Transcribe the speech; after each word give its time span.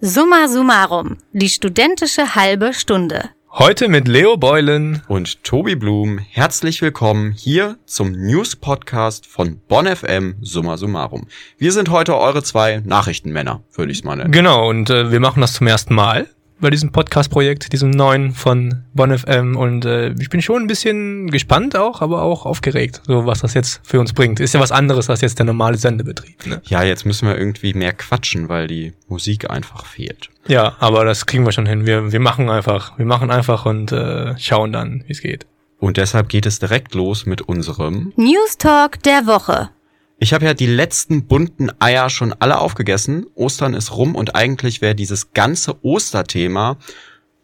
Summa 0.00 0.46
summarum, 0.46 1.16
die 1.32 1.48
studentische 1.48 2.36
halbe 2.36 2.72
Stunde. 2.72 3.30
Heute 3.50 3.88
mit 3.88 4.06
Leo 4.06 4.36
Beulen 4.36 5.02
und 5.08 5.42
Tobi 5.42 5.74
Blum. 5.74 6.20
Herzlich 6.20 6.80
willkommen 6.82 7.32
hier 7.32 7.78
zum 7.84 8.12
News 8.12 8.54
Podcast 8.54 9.26
von 9.26 9.58
Bonn 9.66 9.88
FM 9.88 10.36
Summa 10.40 10.76
Summarum. 10.76 11.26
Wir 11.56 11.72
sind 11.72 11.90
heute 11.90 12.16
eure 12.16 12.44
zwei 12.44 12.80
Nachrichtenmänner, 12.84 13.64
würde 13.72 13.90
ich 13.90 13.98
es 13.98 14.04
mal 14.04 14.14
nennen. 14.14 14.30
Genau, 14.30 14.68
und 14.68 14.88
äh, 14.88 15.10
wir 15.10 15.18
machen 15.18 15.40
das 15.40 15.54
zum 15.54 15.66
ersten 15.66 15.96
Mal 15.96 16.28
bei 16.60 16.70
diesem 16.70 16.90
Podcast-Projekt, 16.92 17.72
diesem 17.72 17.90
neuen 17.90 18.32
von 18.32 18.82
Bonn 18.94 19.16
FM 19.16 19.56
und 19.56 19.84
äh, 19.84 20.14
ich 20.18 20.28
bin 20.28 20.42
schon 20.42 20.62
ein 20.62 20.66
bisschen 20.66 21.30
gespannt 21.30 21.76
auch, 21.76 22.00
aber 22.00 22.22
auch 22.22 22.46
aufgeregt, 22.46 23.02
so 23.06 23.26
was 23.26 23.40
das 23.40 23.54
jetzt 23.54 23.80
für 23.84 24.00
uns 24.00 24.12
bringt. 24.12 24.40
Ist 24.40 24.54
ja 24.54 24.60
was 24.60 24.72
anderes 24.72 25.08
als 25.10 25.20
jetzt 25.20 25.38
der 25.38 25.46
normale 25.46 25.76
Sendebetrieb. 25.76 26.46
Ne? 26.46 26.60
Ja, 26.64 26.82
jetzt 26.82 27.06
müssen 27.06 27.28
wir 27.28 27.36
irgendwie 27.36 27.74
mehr 27.74 27.92
quatschen, 27.92 28.48
weil 28.48 28.66
die 28.66 28.92
Musik 29.08 29.50
einfach 29.50 29.86
fehlt. 29.86 30.30
Ja, 30.46 30.76
aber 30.80 31.04
das 31.04 31.26
kriegen 31.26 31.44
wir 31.44 31.52
schon 31.52 31.66
hin. 31.66 31.86
Wir, 31.86 32.12
wir 32.12 32.20
machen 32.20 32.50
einfach, 32.50 32.98
wir 32.98 33.06
machen 33.06 33.30
einfach 33.30 33.66
und 33.66 33.92
äh, 33.92 34.36
schauen 34.38 34.72
dann, 34.72 35.04
wie 35.06 35.12
es 35.12 35.20
geht. 35.20 35.46
Und 35.78 35.96
deshalb 35.96 36.28
geht 36.28 36.46
es 36.46 36.58
direkt 36.58 36.94
los 36.94 37.26
mit 37.26 37.42
unserem 37.42 38.12
News 38.16 38.58
Talk 38.58 39.02
der 39.04 39.26
Woche. 39.26 39.70
Ich 40.20 40.32
habe 40.32 40.46
ja 40.46 40.54
die 40.54 40.66
letzten 40.66 41.26
bunten 41.26 41.70
Eier 41.78 42.10
schon 42.10 42.32
alle 42.32 42.58
aufgegessen. 42.58 43.26
Ostern 43.34 43.74
ist 43.74 43.96
rum 43.96 44.16
und 44.16 44.34
eigentlich 44.34 44.80
wäre 44.80 44.96
dieses 44.96 45.32
ganze 45.32 45.84
Osterthema 45.84 46.76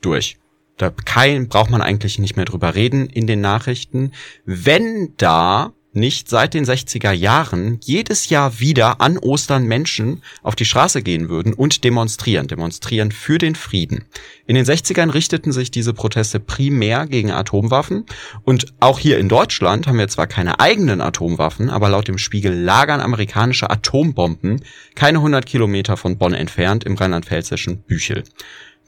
durch. 0.00 0.38
Da 0.77 0.91
kein, 0.91 1.48
braucht 1.48 1.70
man 1.70 1.83
eigentlich 1.83 2.19
nicht 2.19 2.34
mehr 2.34 2.45
drüber 2.45 2.74
reden 2.74 3.06
in 3.06 3.28
den 3.28 3.41
Nachrichten. 3.41 4.10
Wenn 4.45 5.14
da 5.16 5.73
nicht 5.97 6.29
seit 6.29 6.55
den 6.55 6.65
60er 6.65 7.12
Jahren 7.12 7.79
jedes 7.83 8.29
Jahr 8.29 8.61
wieder 8.61 9.01
an 9.01 9.19
Ostern 9.19 9.65
Menschen 9.66 10.23
auf 10.43 10.57
die 10.57 10.65
Straße 10.65 11.03
gehen 11.03 11.29
würden 11.29 11.53
und 11.53 11.84
demonstrieren, 11.84 12.47
demonstrieren 12.47 13.12
für 13.12 13.39
den 13.39 13.55
Frieden. 13.55 14.05
In 14.47 14.55
den 14.55 14.65
60ern 14.65 15.12
richteten 15.12 15.53
sich 15.53 15.70
diese 15.70 15.95
Proteste 15.95 16.41
primär 16.41 17.06
gegen 17.06 17.31
Atomwaffen 17.31 18.06
und 18.42 18.67
auch 18.81 18.98
hier 18.98 19.19
in 19.19 19.28
Deutschland 19.28 19.87
haben 19.87 19.98
wir 19.98 20.09
zwar 20.09 20.27
keine 20.27 20.61
eigenen 20.61 21.00
Atomwaffen, 21.00 21.70
aber 21.70 21.89
laut 21.89 22.09
dem 22.09 22.19
Spiegel 22.19 22.55
lagern 22.55 23.00
amerikanische 23.00 23.70
Atombomben 23.70 24.62
keine 24.95 25.19
100 25.19 25.47
Kilometer 25.47 25.97
von 25.97 26.19
Bonn 26.19 26.34
entfernt 26.34 26.84
im 26.84 26.97
rheinland-pfälzischen 26.97 27.78
Büchel. 27.78 28.25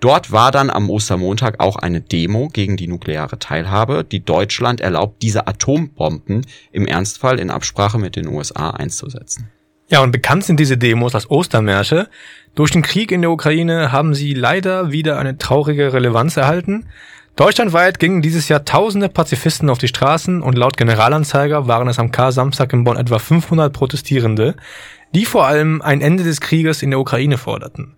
Dort 0.00 0.30
war 0.30 0.50
dann 0.50 0.68
am 0.68 0.90
Ostermontag 0.90 1.58
auch 1.58 1.76
eine 1.76 2.00
Demo 2.00 2.48
gegen 2.48 2.76
die 2.76 2.86
nukleare 2.86 3.38
Teilhabe, 3.38 4.04
die 4.04 4.24
Deutschland 4.24 4.80
erlaubt, 4.80 5.22
diese 5.22 5.46
Atombomben 5.46 6.46
im 6.70 6.86
Ernstfall 6.86 7.38
in 7.38 7.50
Absprache 7.50 7.98
mit 7.98 8.14
den 8.16 8.28
USA 8.28 8.70
einzusetzen. 8.70 9.48
Ja, 9.88 10.02
und 10.02 10.10
bekannt 10.10 10.44
sind 10.44 10.58
diese 10.58 10.76
Demos 10.76 11.14
als 11.14 11.30
Ostermärsche. 11.30 12.08
Durch 12.54 12.72
den 12.72 12.82
Krieg 12.82 13.12
in 13.12 13.22
der 13.22 13.30
Ukraine 13.30 13.92
haben 13.92 14.14
sie 14.14 14.34
leider 14.34 14.90
wieder 14.90 15.18
eine 15.18 15.38
traurige 15.38 15.92
Relevanz 15.92 16.36
erhalten. 16.36 16.86
Deutschlandweit 17.36 17.98
gingen 17.98 18.22
dieses 18.22 18.48
Jahr 18.48 18.64
tausende 18.64 19.08
Pazifisten 19.08 19.70
auf 19.70 19.78
die 19.78 19.88
Straßen 19.88 20.42
und 20.42 20.56
laut 20.56 20.76
Generalanzeiger 20.76 21.68
waren 21.68 21.86
es 21.86 21.98
am 21.98 22.10
K-Samstag 22.10 22.72
in 22.72 22.84
Bonn 22.84 22.96
etwa 22.96 23.18
500 23.18 23.72
Protestierende, 23.72 24.56
die 25.14 25.24
vor 25.24 25.46
allem 25.46 25.82
ein 25.82 26.00
Ende 26.00 26.24
des 26.24 26.40
Krieges 26.40 26.82
in 26.82 26.90
der 26.90 26.98
Ukraine 27.00 27.38
forderten. 27.38 27.95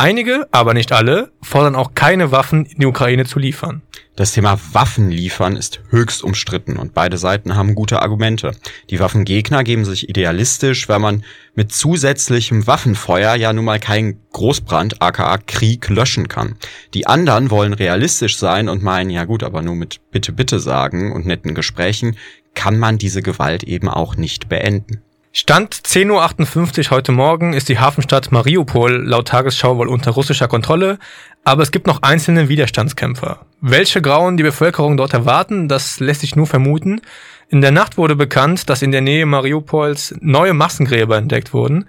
Einige, 0.00 0.46
aber 0.52 0.74
nicht 0.74 0.92
alle, 0.92 1.32
fordern 1.42 1.74
auch 1.74 1.92
keine 1.92 2.30
Waffen 2.30 2.66
in 2.66 2.78
die 2.78 2.86
Ukraine 2.86 3.24
zu 3.24 3.40
liefern. 3.40 3.82
Das 4.14 4.30
Thema 4.30 4.56
Waffen 4.70 5.10
liefern 5.10 5.56
ist 5.56 5.80
höchst 5.90 6.22
umstritten 6.22 6.76
und 6.76 6.94
beide 6.94 7.18
Seiten 7.18 7.56
haben 7.56 7.74
gute 7.74 8.00
Argumente. 8.00 8.52
Die 8.90 9.00
Waffengegner 9.00 9.64
geben 9.64 9.84
sich 9.84 10.08
idealistisch, 10.08 10.88
weil 10.88 11.00
man 11.00 11.24
mit 11.56 11.72
zusätzlichem 11.72 12.68
Waffenfeuer 12.68 13.34
ja 13.34 13.52
nun 13.52 13.64
mal 13.64 13.80
keinen 13.80 14.20
Großbrand 14.32 15.02
aka 15.02 15.36
Krieg 15.38 15.88
löschen 15.88 16.28
kann. 16.28 16.54
Die 16.94 17.08
anderen 17.08 17.50
wollen 17.50 17.72
realistisch 17.72 18.38
sein 18.38 18.68
und 18.68 18.84
meinen, 18.84 19.10
ja 19.10 19.24
gut, 19.24 19.42
aber 19.42 19.62
nur 19.62 19.74
mit 19.74 20.00
bitte 20.12 20.30
bitte 20.30 20.60
sagen 20.60 21.10
und 21.10 21.26
netten 21.26 21.56
Gesprächen 21.56 22.16
kann 22.54 22.78
man 22.78 22.98
diese 22.98 23.20
Gewalt 23.20 23.64
eben 23.64 23.88
auch 23.88 24.14
nicht 24.14 24.48
beenden. 24.48 25.02
Stand 25.32 25.74
10.58 25.74 26.86
Uhr 26.86 26.90
heute 26.90 27.12
Morgen 27.12 27.52
ist 27.52 27.68
die 27.68 27.78
Hafenstadt 27.78 28.32
Mariupol 28.32 29.04
laut 29.06 29.28
Tagesschau 29.28 29.76
wohl 29.76 29.88
unter 29.88 30.12
russischer 30.12 30.48
Kontrolle, 30.48 30.98
aber 31.44 31.62
es 31.62 31.70
gibt 31.70 31.86
noch 31.86 32.02
einzelne 32.02 32.48
Widerstandskämpfer. 32.48 33.44
Welche 33.60 34.00
Grauen 34.00 34.38
die 34.38 34.42
Bevölkerung 34.42 34.96
dort 34.96 35.12
erwarten, 35.12 35.68
das 35.68 36.00
lässt 36.00 36.22
sich 36.22 36.34
nur 36.34 36.46
vermuten. 36.46 37.02
In 37.50 37.60
der 37.60 37.72
Nacht 37.72 37.98
wurde 37.98 38.16
bekannt, 38.16 38.70
dass 38.70 38.80
in 38.80 38.90
der 38.90 39.02
Nähe 39.02 39.26
Mariupols 39.26 40.14
neue 40.20 40.54
Massengräber 40.54 41.18
entdeckt 41.18 41.52
wurden. 41.52 41.88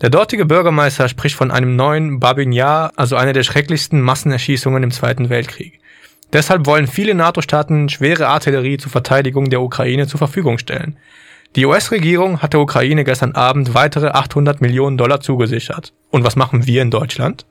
Der 0.00 0.10
dortige 0.10 0.44
Bürgermeister 0.44 1.08
spricht 1.08 1.36
von 1.36 1.52
einem 1.52 1.76
neuen 1.76 2.18
Babin 2.18 2.50
Yar, 2.50 2.92
also 2.96 3.14
einer 3.14 3.32
der 3.32 3.44
schrecklichsten 3.44 4.00
Massenerschießungen 4.00 4.82
im 4.82 4.90
Zweiten 4.90 5.30
Weltkrieg. 5.30 5.78
Deshalb 6.32 6.66
wollen 6.66 6.88
viele 6.88 7.14
NATO-Staaten 7.14 7.88
schwere 7.88 8.28
Artillerie 8.28 8.78
zur 8.78 8.90
Verteidigung 8.90 9.48
der 9.48 9.62
Ukraine 9.62 10.08
zur 10.08 10.18
Verfügung 10.18 10.58
stellen. 10.58 10.96
Die 11.56 11.66
US-Regierung 11.66 12.42
hat 12.42 12.52
der 12.52 12.60
Ukraine 12.60 13.02
gestern 13.02 13.32
Abend 13.32 13.74
weitere 13.74 14.10
800 14.10 14.60
Millionen 14.60 14.96
Dollar 14.96 15.20
zugesichert. 15.20 15.92
Und 16.10 16.22
was 16.22 16.36
machen 16.36 16.68
wir 16.68 16.80
in 16.80 16.92
Deutschland? 16.92 17.44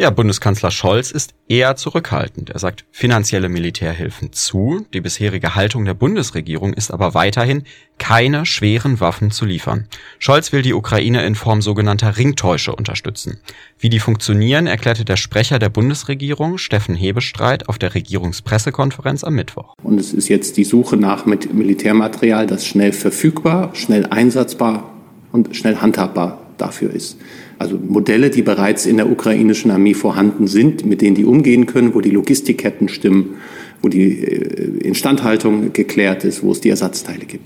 Ja, 0.00 0.10
Bundeskanzler 0.10 0.70
Scholz 0.70 1.10
ist 1.10 1.34
eher 1.48 1.74
zurückhaltend. 1.74 2.50
Er 2.50 2.60
sagt 2.60 2.84
finanzielle 2.92 3.48
Militärhilfen 3.48 4.32
zu. 4.32 4.86
Die 4.94 5.00
bisherige 5.00 5.56
Haltung 5.56 5.84
der 5.84 5.94
Bundesregierung 5.94 6.72
ist 6.72 6.92
aber 6.92 7.14
weiterhin, 7.14 7.64
keine 7.98 8.46
schweren 8.46 9.00
Waffen 9.00 9.32
zu 9.32 9.44
liefern. 9.44 9.88
Scholz 10.20 10.52
will 10.52 10.62
die 10.62 10.72
Ukraine 10.72 11.26
in 11.26 11.34
Form 11.34 11.62
sogenannter 11.62 12.16
Ringtäusche 12.16 12.76
unterstützen. 12.76 13.40
Wie 13.76 13.88
die 13.88 13.98
funktionieren, 13.98 14.68
erklärte 14.68 15.04
der 15.04 15.16
Sprecher 15.16 15.58
der 15.58 15.68
Bundesregierung, 15.68 16.58
Steffen 16.58 16.94
Hebestreit, 16.94 17.68
auf 17.68 17.76
der 17.76 17.96
Regierungspressekonferenz 17.96 19.24
am 19.24 19.34
Mittwoch. 19.34 19.74
Und 19.82 19.98
es 19.98 20.12
ist 20.12 20.28
jetzt 20.28 20.58
die 20.58 20.64
Suche 20.64 20.96
nach 20.96 21.26
Militärmaterial, 21.26 22.46
das 22.46 22.64
schnell 22.64 22.92
verfügbar, 22.92 23.74
schnell 23.74 24.06
einsatzbar 24.06 24.92
und 25.32 25.56
schnell 25.56 25.78
handhabbar 25.78 26.38
dafür 26.56 26.92
ist. 26.92 27.18
Also 27.58 27.76
Modelle, 27.76 28.30
die 28.30 28.42
bereits 28.42 28.86
in 28.86 28.96
der 28.96 29.10
ukrainischen 29.10 29.70
Armee 29.70 29.94
vorhanden 29.94 30.46
sind, 30.46 30.86
mit 30.86 31.00
denen 31.00 31.16
die 31.16 31.24
umgehen 31.24 31.66
können, 31.66 31.94
wo 31.94 32.00
die 32.00 32.10
Logistikketten 32.10 32.88
stimmen, 32.88 33.36
wo 33.82 33.88
die 33.88 34.22
äh, 34.22 34.86
Instandhaltung 34.86 35.72
geklärt 35.72 36.24
ist, 36.24 36.42
wo 36.42 36.52
es 36.52 36.60
die 36.60 36.70
Ersatzteile 36.70 37.24
gibt. 37.24 37.44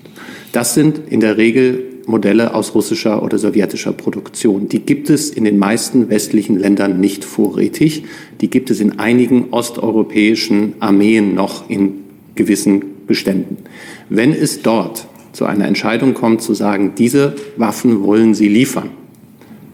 Das 0.53 0.75
sind 0.75 1.01
in 1.09 1.21
der 1.21 1.39
Regel 1.39 1.85
Modelle 2.07 2.55
aus 2.55 2.75
russischer 2.75 3.23
oder 3.23 3.39
sowjetischer 3.39 3.93
Produktion. 3.93 4.69
Die 4.69 4.81
gibt 4.81 5.09
es 5.09 5.31
in 5.31 5.45
den 5.45 5.59
meisten 5.59 6.11
westlichen 6.11 6.59
Ländern 6.59 7.01
nicht 7.01 7.25
vorrätig. 7.25 8.05
Die 8.41 8.51
gibt 8.51 8.71
es 8.71 8.81
in 8.81 8.99
einigen 8.99 9.51
osteuropäischen 9.51 10.75
Armeen 10.81 11.35
noch 11.35 11.71
in 11.71 12.03
gewissen 12.35 13.07
Beständen. 13.07 13.59
Wenn 14.09 14.33
es 14.33 14.63
dort 14.63 15.07
zu 15.33 15.47
einer 15.47 15.67
Entscheidung 15.67 16.15
kommt, 16.15 16.43
zu 16.43 16.55
sagen, 16.55 16.93
diese 16.99 17.35
Waffen 17.57 18.03
wollen 18.03 18.35
Sie 18.35 18.49
liefern, 18.49 18.91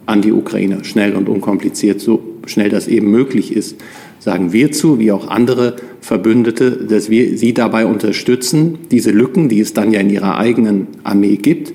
an 0.09 0.23
die 0.23 0.33
Ukraine, 0.33 0.85
schnell 0.85 1.15
und 1.15 1.29
unkompliziert, 1.29 2.01
so 2.01 2.23
schnell 2.47 2.71
das 2.71 2.89
eben 2.89 3.11
möglich 3.11 3.55
ist, 3.55 3.77
sagen 4.19 4.53
wir 4.55 4.73
zu, 4.73 4.99
wie 4.99 5.13
auch 5.13 5.29
andere 5.29 5.77
Verbündete, 6.01 6.71
dass 6.71 7.11
wir 7.11 7.37
sie 7.37 7.53
dabei 7.53 7.85
unterstützen, 7.85 8.79
diese 8.91 9.11
Lücken, 9.11 9.51
die 9.51 9.61
es 9.61 9.75
dann 9.75 9.93
ja 9.93 10.01
in 10.01 10.09
ihrer 10.09 10.39
eigenen 10.39 10.87
Armee 11.05 11.37
gibt, 11.37 11.75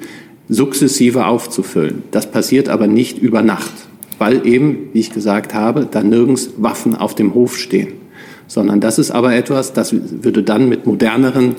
sukzessive 0.50 1.28
aufzufüllen. 1.28 2.02
Das 2.10 2.32
passiert 2.32 2.70
aber 2.70 2.88
nicht 2.88 3.20
über 3.20 3.44
Nacht, 3.44 3.74
weil 4.18 4.46
eben, 4.48 4.90
wie 4.94 5.00
ich 5.02 5.14
gesagt 5.14 5.54
habe, 5.54 5.88
da 5.90 6.02
nirgends 6.02 6.54
Waffen 6.58 6.96
auf 6.96 7.14
dem 7.14 7.36
Hof 7.36 7.56
stehen, 7.56 7.90
sondern 8.48 8.80
das 8.80 8.98
ist 8.98 9.12
aber 9.12 9.36
etwas, 9.36 9.74
das 9.74 9.94
würde 9.94 10.42
dann 10.42 10.68
mit 10.70 10.88
moderneren 10.88 11.56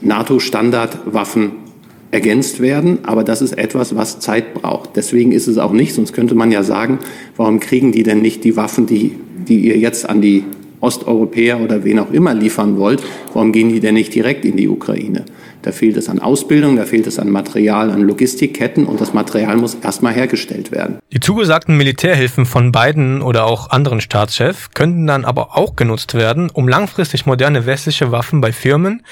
NATO-Standardwaffen 0.00 1.67
ergänzt 2.10 2.60
werden, 2.60 2.98
aber 3.02 3.24
das 3.24 3.42
ist 3.42 3.58
etwas, 3.58 3.94
was 3.94 4.20
Zeit 4.20 4.54
braucht. 4.54 4.96
Deswegen 4.96 5.32
ist 5.32 5.46
es 5.46 5.58
auch 5.58 5.72
nicht, 5.72 5.94
sonst 5.94 6.12
könnte 6.12 6.34
man 6.34 6.50
ja 6.50 6.62
sagen, 6.62 6.98
warum 7.36 7.60
kriegen 7.60 7.92
die 7.92 8.02
denn 8.02 8.22
nicht 8.22 8.44
die 8.44 8.56
Waffen, 8.56 8.86
die, 8.86 9.16
die 9.46 9.60
ihr 9.60 9.76
jetzt 9.76 10.08
an 10.08 10.20
die 10.20 10.44
Osteuropäer 10.80 11.60
oder 11.60 11.84
wen 11.84 11.98
auch 11.98 12.12
immer 12.12 12.34
liefern 12.34 12.78
wollt, 12.78 13.02
warum 13.32 13.52
gehen 13.52 13.68
die 13.68 13.80
denn 13.80 13.94
nicht 13.94 14.14
direkt 14.14 14.44
in 14.44 14.56
die 14.56 14.68
Ukraine? 14.68 15.24
Da 15.62 15.72
fehlt 15.72 15.96
es 15.96 16.08
an 16.08 16.20
Ausbildung, 16.20 16.76
da 16.76 16.84
fehlt 16.84 17.06
es 17.08 17.18
an 17.18 17.30
Material, 17.30 17.90
an 17.90 18.02
Logistikketten 18.02 18.86
und 18.86 19.00
das 19.00 19.12
Material 19.12 19.56
muss 19.56 19.74
erstmal 19.74 20.14
hergestellt 20.14 20.70
werden. 20.70 20.98
Die 21.12 21.18
zugesagten 21.20 21.76
Militärhilfen 21.76 22.46
von 22.46 22.70
Biden 22.70 23.22
oder 23.22 23.44
auch 23.46 23.70
anderen 23.70 24.00
Staatschefs 24.00 24.70
könnten 24.70 25.06
dann 25.06 25.24
aber 25.24 25.56
auch 25.56 25.74
genutzt 25.74 26.14
werden, 26.14 26.48
um 26.48 26.68
langfristig 26.68 27.26
moderne 27.26 27.66
westliche 27.66 28.12
Waffen 28.12 28.40
bei 28.40 28.52
Firmen, 28.52 29.02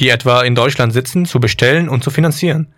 die 0.00 0.08
etwa 0.08 0.42
in 0.42 0.54
Deutschland 0.54 0.92
sitzen, 0.92 1.26
zu 1.26 1.38
bestellen 1.38 1.88
und 1.88 2.02
zu 2.02 2.10
finanzieren. 2.10 2.72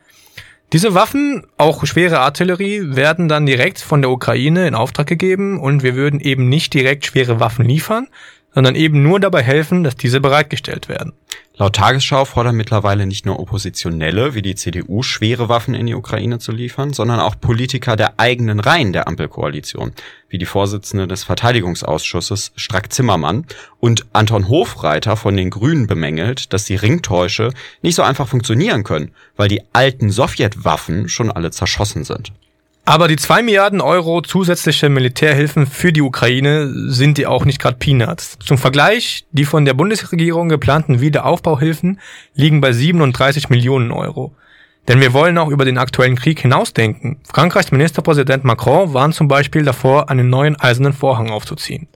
Diese 0.72 0.94
Waffen, 0.94 1.46
auch 1.58 1.84
schwere 1.84 2.20
Artillerie, 2.20 2.96
werden 2.96 3.28
dann 3.28 3.46
direkt 3.46 3.78
von 3.78 4.00
der 4.00 4.10
Ukraine 4.10 4.66
in 4.66 4.74
Auftrag 4.74 5.06
gegeben 5.06 5.60
und 5.60 5.82
wir 5.82 5.94
würden 5.94 6.18
eben 6.18 6.48
nicht 6.48 6.74
direkt 6.74 7.06
schwere 7.06 7.40
Waffen 7.40 7.64
liefern, 7.64 8.08
sondern 8.54 8.74
eben 8.74 9.02
nur 9.02 9.20
dabei 9.20 9.42
helfen, 9.42 9.84
dass 9.84 9.96
diese 9.96 10.20
bereitgestellt 10.20 10.88
werden. 10.88 11.12
Laut 11.56 11.76
Tagesschau 11.76 12.24
fordern 12.24 12.56
mittlerweile 12.56 13.06
nicht 13.06 13.26
nur 13.26 13.38
Oppositionelle 13.38 14.34
wie 14.34 14.40
die 14.40 14.54
CDU 14.54 15.02
schwere 15.02 15.50
Waffen 15.50 15.74
in 15.74 15.86
die 15.86 15.94
Ukraine 15.94 16.38
zu 16.38 16.50
liefern, 16.50 16.94
sondern 16.94 17.20
auch 17.20 17.38
Politiker 17.38 17.94
der 17.94 18.18
eigenen 18.18 18.58
Reihen 18.58 18.94
der 18.94 19.06
Ampelkoalition, 19.06 19.92
wie 20.30 20.38
die 20.38 20.46
Vorsitzende 20.46 21.06
des 21.06 21.24
Verteidigungsausschusses 21.24 22.52
Strack 22.56 22.90
Zimmermann 22.90 23.46
und 23.80 24.06
Anton 24.14 24.48
Hofreiter 24.48 25.16
von 25.16 25.36
den 25.36 25.50
Grünen 25.50 25.86
bemängelt, 25.86 26.54
dass 26.54 26.64
die 26.64 26.76
Ringtäusche 26.76 27.52
nicht 27.82 27.96
so 27.96 28.02
einfach 28.02 28.28
funktionieren 28.28 28.82
können, 28.82 29.12
weil 29.36 29.48
die 29.48 29.62
alten 29.74 30.10
Sowjetwaffen 30.10 31.10
schon 31.10 31.30
alle 31.30 31.50
zerschossen 31.50 32.04
sind. 32.04 32.32
Aber 32.84 33.06
die 33.06 33.16
zwei 33.16 33.42
Milliarden 33.42 33.80
Euro 33.80 34.22
zusätzliche 34.22 34.88
Militärhilfen 34.88 35.66
für 35.66 35.92
die 35.92 36.02
Ukraine 36.02 36.68
sind 36.90 37.16
die 37.16 37.26
auch 37.26 37.44
nicht 37.44 37.60
gerade 37.60 37.76
Peanuts. 37.76 38.38
Zum 38.44 38.58
Vergleich, 38.58 39.24
die 39.30 39.44
von 39.44 39.64
der 39.64 39.74
Bundesregierung 39.74 40.48
geplanten 40.48 41.00
Wiederaufbauhilfen 41.00 42.00
liegen 42.34 42.60
bei 42.60 42.72
37 42.72 43.50
Millionen 43.50 43.92
Euro. 43.92 44.34
Denn 44.88 45.00
wir 45.00 45.12
wollen 45.12 45.38
auch 45.38 45.48
über 45.48 45.64
den 45.64 45.78
aktuellen 45.78 46.16
Krieg 46.16 46.40
hinausdenken. 46.40 47.20
Frankreichs 47.32 47.70
Ministerpräsident 47.70 48.42
Macron 48.42 48.92
warnt 48.92 49.14
zum 49.14 49.28
Beispiel 49.28 49.64
davor, 49.64 50.10
einen 50.10 50.28
neuen 50.28 50.58
eisernen 50.58 50.92
Vorhang 50.92 51.30
aufzuziehen. 51.30 51.86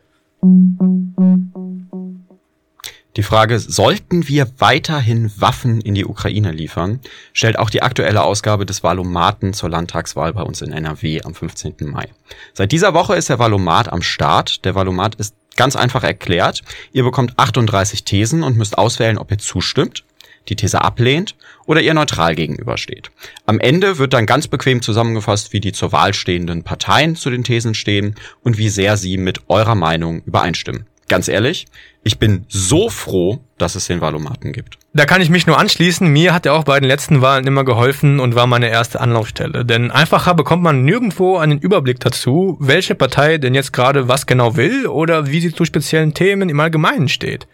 Die 3.17 3.23
Frage, 3.23 3.59
sollten 3.59 4.29
wir 4.29 4.47
weiterhin 4.59 5.33
Waffen 5.41 5.81
in 5.81 5.95
die 5.95 6.05
Ukraine 6.05 6.53
liefern, 6.53 7.01
stellt 7.33 7.59
auch 7.59 7.71
die 7.71 7.83
aktuelle 7.83 8.23
Ausgabe 8.23 8.67
des 8.67 8.83
Valomaten 8.83 9.55
zur 9.55 9.71
Landtagswahl 9.71 10.35
bei 10.35 10.43
uns 10.43 10.61
in 10.61 10.71
NRW 10.71 11.23
am 11.23 11.35
15. 11.35 11.77
Mai. 11.81 12.09
Seit 12.53 12.73
dieser 12.73 12.93
Woche 12.93 13.17
ist 13.17 13.31
der 13.31 13.39
Valomat 13.39 13.91
am 13.91 14.03
Start. 14.03 14.67
Der 14.67 14.75
Valomat 14.75 15.15
ist 15.15 15.35
ganz 15.57 15.77
einfach 15.77 16.05
erklärt. 16.05 16.61
Ihr 16.93 17.05
bekommt 17.05 17.39
38 17.39 18.05
Thesen 18.05 18.43
und 18.43 18.59
müsst 18.59 18.77
auswählen, 18.77 19.17
ob 19.17 19.31
ihr 19.31 19.39
zustimmt, 19.39 20.05
die 20.51 20.57
These 20.57 20.83
ablehnt 20.83 21.37
oder 21.65 21.81
ihr 21.81 21.95
neutral 21.95 22.35
gegenübersteht. 22.35 23.11
Am 23.47 23.59
Ende 23.61 23.97
wird 23.97 24.13
dann 24.13 24.27
ganz 24.27 24.47
bequem 24.47 24.83
zusammengefasst, 24.83 25.55
wie 25.55 25.61
die 25.61 25.73
zur 25.73 25.91
Wahl 25.91 26.13
stehenden 26.13 26.65
Parteien 26.65 27.17
zu 27.17 27.31
den 27.31 27.45
Thesen 27.45 27.73
stehen 27.73 28.15
und 28.43 28.59
wie 28.59 28.69
sehr 28.69 28.99
sie 28.99 29.17
mit 29.17 29.41
eurer 29.49 29.75
Meinung 29.75 30.23
übereinstimmen 30.25 30.87
ganz 31.09 31.29
ehrlich, 31.29 31.67
ich 32.03 32.19
bin 32.19 32.45
so 32.49 32.89
froh, 32.89 33.41
dass 33.59 33.75
es 33.75 33.87
den 33.87 34.01
Wahlomaten 34.01 34.53
gibt. 34.53 34.79
Da 34.93 35.07
kann 35.07 35.21
ich 35.21 35.29
mich 35.29 35.47
nur 35.47 35.59
anschließen. 35.59 36.07
Mir 36.07 36.33
hat 36.33 36.47
er 36.47 36.55
auch 36.55 36.65
bei 36.65 36.79
den 36.79 36.89
letzten 36.89 37.21
Wahlen 37.21 37.47
immer 37.47 37.65
geholfen 37.65 38.21
und 38.21 38.35
war 38.35 38.47
meine 38.47 38.69
erste 38.69 39.01
Anlaufstelle. 39.01 39.65
Denn 39.65 39.91
einfacher 39.91 40.35
bekommt 40.35 40.63
man 40.63 40.85
nirgendwo 40.85 41.37
einen 41.37 41.59
Überblick 41.59 42.01
dazu, 42.01 42.57
welche 42.61 42.95
Partei 42.95 43.39
denn 43.39 43.55
jetzt 43.55 43.73
gerade 43.73 44.09
was 44.09 44.27
genau 44.27 44.57
will 44.57 44.87
oder 44.87 45.27
wie 45.27 45.41
sie 45.41 45.53
zu 45.53 45.65
speziellen 45.65 46.15
Themen 46.15 46.49
im 46.49 46.61
Allgemeinen 46.61 47.09
steht. 47.09 47.47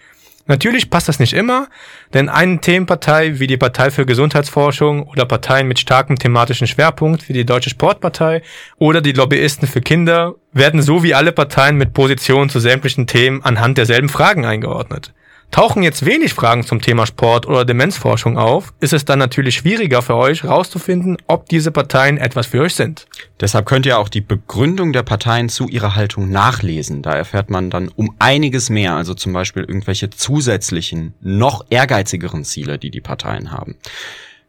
Natürlich 0.47 0.91
passt 0.91 1.09
das 1.09 1.21
nicht 1.21 1.35
immer, 1.35 1.69
denn 2.15 2.29
eine 2.29 2.61
Themenpartei 2.61 3.39
wie 3.39 3.47
die 3.47 3.57
Partei 3.57 3.91
für 3.93 4.05
Gesundheitsforschung 4.05 5.05
oder 5.05 5.25
Parteien 5.25 5.69
mit 5.69 5.79
starkem 5.79 6.19
thematischen 6.19 6.67
Schwerpunkt 6.67 7.29
wie 7.29 7.33
die 7.33 7.47
Deutsche 7.47 7.71
Sportpartei 7.71 8.43
oder 8.77 9.01
die 9.01 9.13
Lobbyisten 9.13 9.69
für 9.69 9.81
Kinder 9.81 10.35
werden 10.53 10.83
so 10.83 11.05
wie 11.05 11.15
alle 11.15 11.31
Parteien 11.31 11.77
mit 11.77 11.93
Positionen 11.93 12.51
zu 12.51 12.59
sämtlichen 12.59 13.07
Themen 13.07 13.43
anhand 13.45 13.79
derselben 13.79 14.09
Fragen 14.09 14.45
eingeordnet. 14.45 15.13
Tauchen 15.53 15.83
jetzt 15.83 16.07
wenig 16.07 16.33
Fragen 16.33 16.65
zum 16.65 16.81
Thema 16.81 17.05
Sport 17.05 17.47
oder 17.47 17.67
Demenzforschung 17.67 18.39
auf, 18.39 18.73
ist 18.81 18.95
es 18.95 19.05
dann 19.05 19.19
natürlich 19.19 19.57
schwieriger 19.57 20.01
für 20.01 20.17
euch 20.17 20.45
herauszufinden, 20.45 21.19
ob 21.27 21.47
diese 21.47 21.71
Parteien 21.71 22.17
etwas 22.17 22.47
für 22.47 22.63
euch 22.63 22.75
sind. 22.75 23.07
Deshalb 23.39 23.67
könnt 23.67 23.85
ihr 23.85 23.99
auch 23.99 24.09
die 24.09 24.23
Begründung 24.23 24.95
der 24.95 25.03
Parteien 25.03 25.51
zu 25.51 25.69
ihrer 25.69 25.95
Haltung 25.95 26.31
nachlesen. 26.31 27.03
Da 27.03 27.13
erfährt 27.13 27.51
man 27.51 27.69
dann 27.69 27.89
um 27.89 28.15
einiges 28.19 28.71
mehr, 28.71 28.97
also 28.97 29.13
zum 29.13 29.35
Beispiel 29.35 29.63
irgendwelche 29.65 30.09
zusätzlichen, 30.09 31.13
noch 31.21 31.67
ehrgeizigeren 31.69 32.45
Ziele, 32.45 32.79
die 32.79 32.91
die 32.91 33.03
Parteien 33.03 33.53
haben. 33.53 33.77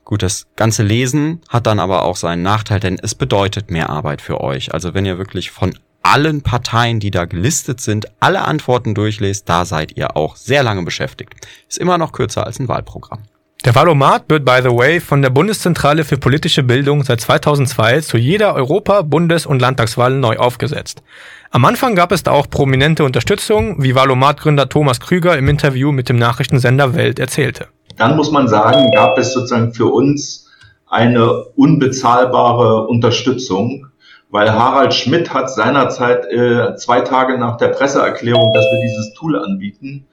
Gut, 0.06 0.24
das 0.24 0.48
ganze 0.56 0.84
Lesen 0.84 1.42
hat 1.50 1.68
dann 1.68 1.80
aber 1.80 2.04
auch 2.04 2.16
seinen 2.16 2.44
Nachteil, 2.44 2.80
denn 2.80 2.98
es 3.02 3.14
bedeutet 3.14 3.70
mehr 3.70 3.90
Arbeit 3.90 4.22
für 4.22 4.40
euch. 4.40 4.74
Also 4.74 4.94
wenn 4.94 5.06
ihr 5.06 5.18
wirklich 5.18 5.52
von 5.52 5.78
allen 6.04 6.42
Parteien, 6.42 7.00
die 7.00 7.12
da 7.12 7.26
gelistet 7.26 7.82
sind, 7.82 8.06
alle 8.20 8.42
Antworten 8.42 8.94
durchlest, 8.94 9.50
da 9.50 9.66
seid 9.66 9.98
ihr 9.98 10.16
auch 10.16 10.36
sehr 10.36 10.62
lange 10.62 10.84
beschäftigt. 10.84 11.34
Ist 11.68 11.80
immer 11.80 11.98
noch 11.98 12.12
kürzer 12.12 12.46
als 12.46 12.60
ein 12.60 12.68
Wahlprogramm. 12.68 13.20
Der 13.66 13.76
Wahlomat 13.76 14.26
wird, 14.28 14.44
by 14.44 14.60
the 14.62 14.76
way, 14.76 15.00
von 15.00 15.22
der 15.22 15.30
Bundeszentrale 15.30 16.04
für 16.04 16.18
politische 16.18 16.64
Bildung 16.64 17.06
seit 17.06 17.22
2002 17.22 18.02
zu 18.02 18.18
jeder 18.18 18.56
Europa-, 18.56 19.04
Bundes- 19.04 19.46
und 19.46 19.62
Landtagswahl 19.62 20.14
neu 20.16 20.36
aufgesetzt. 20.36 21.02
Am 21.50 21.64
Anfang 21.64 21.96
gab 21.96 22.12
es 22.12 22.24
da 22.24 22.32
auch 22.32 22.50
prominente 22.50 23.06
Unterstützung, 23.06 23.82
wie 23.82 23.96
Wahlomat-Gründer 23.96 24.68
Thomas 24.68 25.00
Krüger 25.00 25.38
im 25.38 25.48
Interview 25.48 25.94
mit 25.94 26.10
dem 26.10 26.18
Nachrichtensender 26.18 26.94
Welt 26.94 27.20
erzählte. 27.20 27.68
Dann 27.96 28.18
muss 28.18 28.32
man 28.32 28.50
sagen, 28.50 28.92
gab 28.92 29.18
es 29.18 29.32
sozusagen 29.32 29.74
für 29.74 29.86
uns 29.86 30.50
eine 30.88 31.46
unbezahlbare 31.56 32.88
Unterstützung 32.88 33.88
weil 34.34 34.52
Harald 34.52 34.96
Schmidt 34.96 35.32
hat 35.32 35.52
seinerzeit 35.52 36.26
äh, 36.26 36.76
zwei 36.76 37.02
Tage 37.02 37.38
nach 37.38 37.58
der 37.58 37.68
Presseerklärung, 37.68 38.52
dass 38.52 38.66
wir 38.66 38.82
dieses 38.82 39.14
Tool 39.14 39.38
anbieten, 39.38 40.08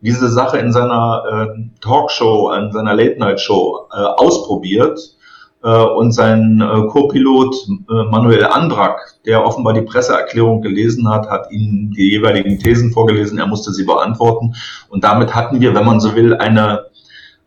diese 0.00 0.30
Sache 0.30 0.56
in 0.56 0.72
seiner 0.72 1.22
äh, 1.54 1.80
Talkshow, 1.82 2.52
in 2.54 2.72
seiner 2.72 2.94
Late-Night-Show 2.94 3.88
äh, 3.92 3.96
ausprobiert 3.96 4.98
äh, 5.62 5.68
und 5.68 6.12
sein 6.12 6.62
äh, 6.62 6.86
Co-Pilot 6.86 7.54
äh, 7.68 8.04
Manuel 8.10 8.46
Andrak, 8.46 9.16
der 9.26 9.44
offenbar 9.44 9.74
die 9.74 9.82
Presseerklärung 9.82 10.62
gelesen 10.62 11.10
hat, 11.10 11.28
hat 11.28 11.52
ihnen 11.52 11.90
die 11.90 12.12
jeweiligen 12.12 12.58
Thesen 12.58 12.92
vorgelesen, 12.92 13.38
er 13.38 13.46
musste 13.46 13.72
sie 13.72 13.84
beantworten. 13.84 14.54
Und 14.88 15.04
damit 15.04 15.34
hatten 15.34 15.60
wir, 15.60 15.74
wenn 15.74 15.84
man 15.84 16.00
so 16.00 16.16
will, 16.16 16.34
eine 16.34 16.86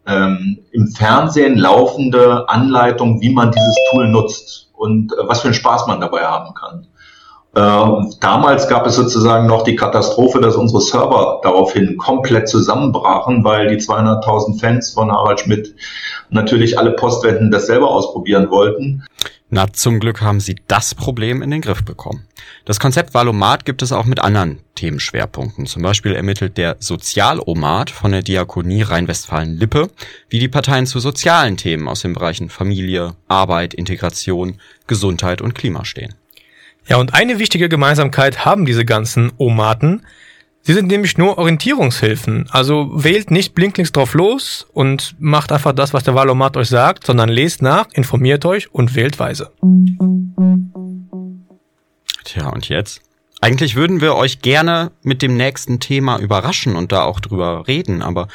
ähm, 0.07 0.60
im 0.72 0.88
Fernsehen 0.88 1.57
laufende 1.57 2.48
Anleitung, 2.50 3.22
wie 3.22 3.34
man 3.34 3.51
dieses 3.51 3.75
Tool 3.92 4.07
nutzt 4.07 4.69
und 4.74 5.13
äh, 5.13 5.28
was 5.28 5.42
für 5.42 5.50
einen 5.50 5.54
Spaß 5.54 5.88
man 5.88 6.01
dabei 6.01 6.22
haben 6.22 6.54
kann. 6.54 6.88
Äh, 7.56 8.16
damals 8.19 8.68
gab 8.68 8.86
es 8.86 8.96
sozusagen 8.96 9.48
noch 9.48 9.63
die 9.63 9.75
Katastrophe, 9.75 10.40
dass 10.40 10.56
unsere 10.56 10.81
Server 10.81 11.40
daraufhin 11.42 11.98
komplett 11.98 12.48
zusammenbrachen, 12.48 13.44
weil 13.44 13.68
die 13.68 13.78
200.000 13.78 14.60
Fans 14.60 14.94
von 14.94 15.12
Harald 15.12 15.40
Schmidt 15.40 15.75
natürlich 16.30 16.78
alle 16.78 16.92
Postwenden 16.92 17.50
das 17.50 17.66
selber 17.66 17.90
ausprobieren 17.90 18.51
wollten. 18.51 19.04
Na, 19.51 19.74
zum 19.74 20.00
Glück 20.00 20.22
haben 20.22 20.40
sie 20.40 20.57
das 20.68 20.94
Problem 20.94 21.42
in 21.42 21.50
den 21.50 21.62
Griff 21.62 21.84
bekommen. 21.84 22.28
Das 22.66 22.80
Konzept 22.80 23.16
Valomat 23.16 23.66
gibt 23.66 23.81
es 23.81 23.92
auch 23.92 24.06
mit 24.06 24.19
anderen 24.19 24.60
Themenschwerpunkten. 24.75 25.66
Zum 25.66 25.81
Beispiel 25.81 26.13
ermittelt 26.13 26.56
der 26.57 26.75
Sozialomat 26.80 27.90
von 27.90 28.12
der 28.12 28.22
Diakonie 28.22 28.84
Rhein-Westfalen-Lippe, 28.84 29.90
wie 30.30 30.38
die 30.38 30.50
Parteien 30.50 30.86
zu 30.86 31.00
sozialen 31.00 31.57
Themen 31.57 31.88
aus 31.88 32.01
den 32.01 32.13
Bereichen 32.13 32.50
Familie, 32.50 33.16
Arbeit, 33.28 33.74
Integration, 33.74 34.60
Gesundheit 34.86 35.42
und 35.42 35.56
Klima 35.56 35.84
stehen. 35.84 36.13
Ja, 36.88 36.98
und 36.98 37.16
eine 37.16 37.40
wichtige 37.40 37.69
Gemeinsamkeit 37.69 38.46
haben 38.46 38.66
diese 38.66 38.86
ganzen 38.86 39.31
Omaten. 39.38 40.06
Sie 40.62 40.74
sind 40.74 40.88
nämlich 40.88 41.18
nur 41.18 41.38
Orientierungshilfen. 41.38 42.48
Also 42.51 42.89
wählt 42.94 43.32
nicht 43.32 43.56
blinklinks 43.56 43.92
drauf 43.92 44.13
los 44.13 44.68
und 44.74 45.16
macht 45.20 45.51
einfach 45.51 45.74
das, 45.74 45.94
was 45.94 46.04
der 46.04 46.16
Wahlomat 46.16 46.58
euch 46.58 46.70
sagt, 46.70 47.06
sondern 47.06 47.30
lest 47.30 47.62
nach, 47.62 47.88
informiert 47.94 48.46
euch 48.46 48.74
und 48.74 48.96
wählt 48.96 49.18
weise. 49.20 49.51
Tja, 52.24 52.50
und 52.50 52.70
jetzt? 52.70 53.01
Eigentlich 53.42 53.75
würden 53.75 54.01
wir 54.01 54.16
euch 54.16 54.42
gerne 54.42 54.92
mit 55.01 55.22
dem 55.22 55.38
nächsten 55.38 55.80
Thema 55.80 56.20
überraschen 56.20 56.75
und 56.75 56.92
da 56.92 57.04
auch 57.04 57.22
drüber 57.22 57.68
reden, 57.68 58.01
aber 58.01 58.28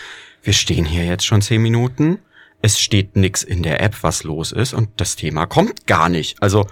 wir 0.43 0.54
stehen 0.54 0.87
hier 0.87 1.04
jetzt 1.04 1.26
schon 1.26 1.43
zehn 1.43 1.62
Minuten. 1.62 2.19
Es 2.62 2.81
steht 2.81 3.14
nix 3.14 3.43
in 3.43 3.62
der 3.62 3.83
App, 3.83 4.02
was 4.02 4.25
los 4.25 4.50
ist 4.50 4.73
und 4.73 4.88
das 4.97 5.16
Thema 5.16 5.45
kommt 5.45 5.87
gar 5.87 6.09
nicht. 6.09 6.43
Also, 6.43 6.66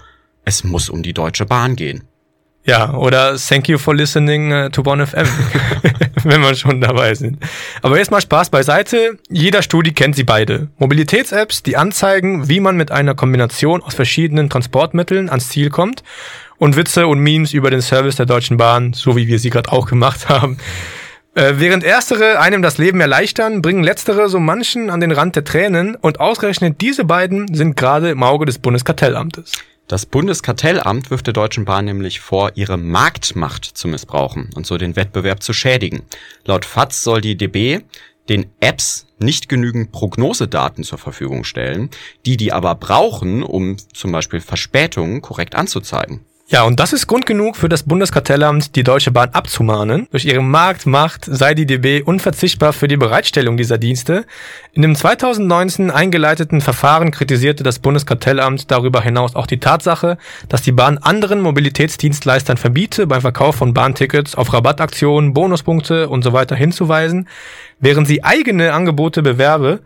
es 0.45 0.63
muss 0.63 0.89
um 0.89 1.03
die 1.03 1.13
Deutsche 1.13 1.45
Bahn 1.45 1.75
gehen. 1.75 2.03
Ja, 2.65 2.93
oder 2.93 3.35
thank 3.35 3.67
you 3.67 3.77
for 3.77 3.93
listening 3.93 4.53
uh, 4.53 4.69
to 4.69 4.83
Bonn 4.83 5.05
FM, 5.05 5.27
wenn 6.23 6.41
wir 6.41 6.55
schon 6.55 6.79
dabei 6.79 7.13
sind. 7.13 7.37
Aber 7.81 7.97
jetzt 7.97 8.09
mal 8.09 8.21
Spaß 8.21 8.49
beiseite. 8.51 9.17
Jeder 9.29 9.61
Studi 9.61 9.91
kennt 9.91 10.15
sie 10.15 10.23
beide. 10.23 10.69
Mobilitäts-Apps, 10.77 11.63
die 11.63 11.75
anzeigen, 11.75 12.47
wie 12.47 12.61
man 12.61 12.77
mit 12.77 12.89
einer 12.89 13.15
Kombination 13.15 13.83
aus 13.83 13.95
verschiedenen 13.95 14.49
Transportmitteln 14.49 15.29
ans 15.29 15.49
Ziel 15.49 15.69
kommt 15.69 16.03
und 16.57 16.77
Witze 16.77 17.07
und 17.07 17.19
Memes 17.19 17.51
über 17.51 17.69
den 17.69 17.81
Service 17.81 18.15
der 18.15 18.25
Deutschen 18.25 18.55
Bahn, 18.55 18.93
so 18.93 19.17
wie 19.17 19.27
wir 19.27 19.39
sie 19.39 19.49
gerade 19.49 19.69
auch 19.69 19.85
gemacht 19.85 20.29
haben. 20.29 20.57
Äh, 21.35 21.55
während 21.55 21.83
erstere 21.83 22.39
einem 22.39 22.61
das 22.61 22.77
Leben 22.77 23.01
erleichtern, 23.01 23.61
bringen 23.61 23.83
letztere 23.83 24.29
so 24.29 24.39
manchen 24.39 24.89
an 24.89 25.01
den 25.01 25.11
Rand 25.11 25.35
der 25.35 25.43
Tränen 25.43 25.95
und 25.95 26.21
ausgerechnet 26.21 26.79
diese 26.79 27.03
beiden 27.03 27.53
sind 27.53 27.75
gerade 27.75 28.11
im 28.11 28.23
Auge 28.23 28.45
des 28.45 28.59
Bundeskartellamtes. 28.59 29.51
Das 29.93 30.07
Bundeskartellamt 30.07 31.11
wirft 31.11 31.27
der 31.27 31.35
Deutschen 31.35 31.65
Bahn 31.65 31.85
nämlich 31.85 32.19
vor, 32.19 32.53
ihre 32.55 32.77
Marktmacht 32.77 33.63
zu 33.63 33.87
missbrauchen 33.87 34.49
und 34.55 34.65
so 34.65 34.79
den 34.79 34.95
Wettbewerb 34.95 35.43
zu 35.43 35.53
schädigen. 35.53 36.01
Laut 36.45 36.65
FATS 36.65 37.03
soll 37.03 37.21
die 37.21 37.37
DB 37.37 37.81
den 38.27 38.47
Apps 38.59 39.05
nicht 39.19 39.49
genügend 39.49 39.91
Prognosedaten 39.91 40.83
zur 40.83 40.97
Verfügung 40.97 41.43
stellen, 41.43 41.91
die 42.25 42.37
die 42.37 42.51
aber 42.51 42.73
brauchen, 42.73 43.43
um 43.43 43.77
zum 43.93 44.11
Beispiel 44.11 44.41
Verspätungen 44.41 45.21
korrekt 45.21 45.53
anzuzeigen. 45.53 46.21
Ja, 46.53 46.65
und 46.65 46.79
das 46.79 46.93
ist 46.93 47.07
Grund 47.07 47.25
genug 47.25 47.55
für 47.55 47.67
das 47.67 47.81
Bundeskartellamt, 47.81 48.75
die 48.75 48.83
Deutsche 48.83 49.09
Bahn 49.09 49.29
abzumahnen. 49.31 50.07
Durch 50.11 50.25
ihre 50.25 50.43
Marktmacht 50.43 51.25
sei 51.25 51.55
die 51.55 51.65
DB 51.65 52.03
unverzichtbar 52.03 52.73
für 52.73 52.87
die 52.87 52.95
Bereitstellung 52.95 53.57
dieser 53.57 53.79
Dienste. 53.79 54.25
In 54.71 54.83
dem 54.83 54.95
2019 54.95 55.89
eingeleiteten 55.89 56.61
Verfahren 56.61 57.09
kritisierte 57.09 57.63
das 57.63 57.79
Bundeskartellamt 57.79 58.69
darüber 58.69 59.01
hinaus 59.01 59.35
auch 59.35 59.47
die 59.47 59.59
Tatsache, 59.59 60.19
dass 60.47 60.61
die 60.61 60.73
Bahn 60.73 60.99
anderen 60.99 61.41
Mobilitätsdienstleistern 61.41 62.57
verbiete, 62.57 63.07
beim 63.07 63.21
Verkauf 63.21 63.55
von 63.55 63.73
Bahntickets 63.73 64.35
auf 64.35 64.53
Rabattaktionen, 64.53 65.33
Bonuspunkte 65.33 66.07
und 66.07 66.23
so 66.23 66.33
weiter 66.33 66.55
hinzuweisen, 66.55 67.29
während 67.79 68.05
sie 68.05 68.23
eigene 68.23 68.73
Angebote 68.73 69.23
bewerbe, 69.23 69.79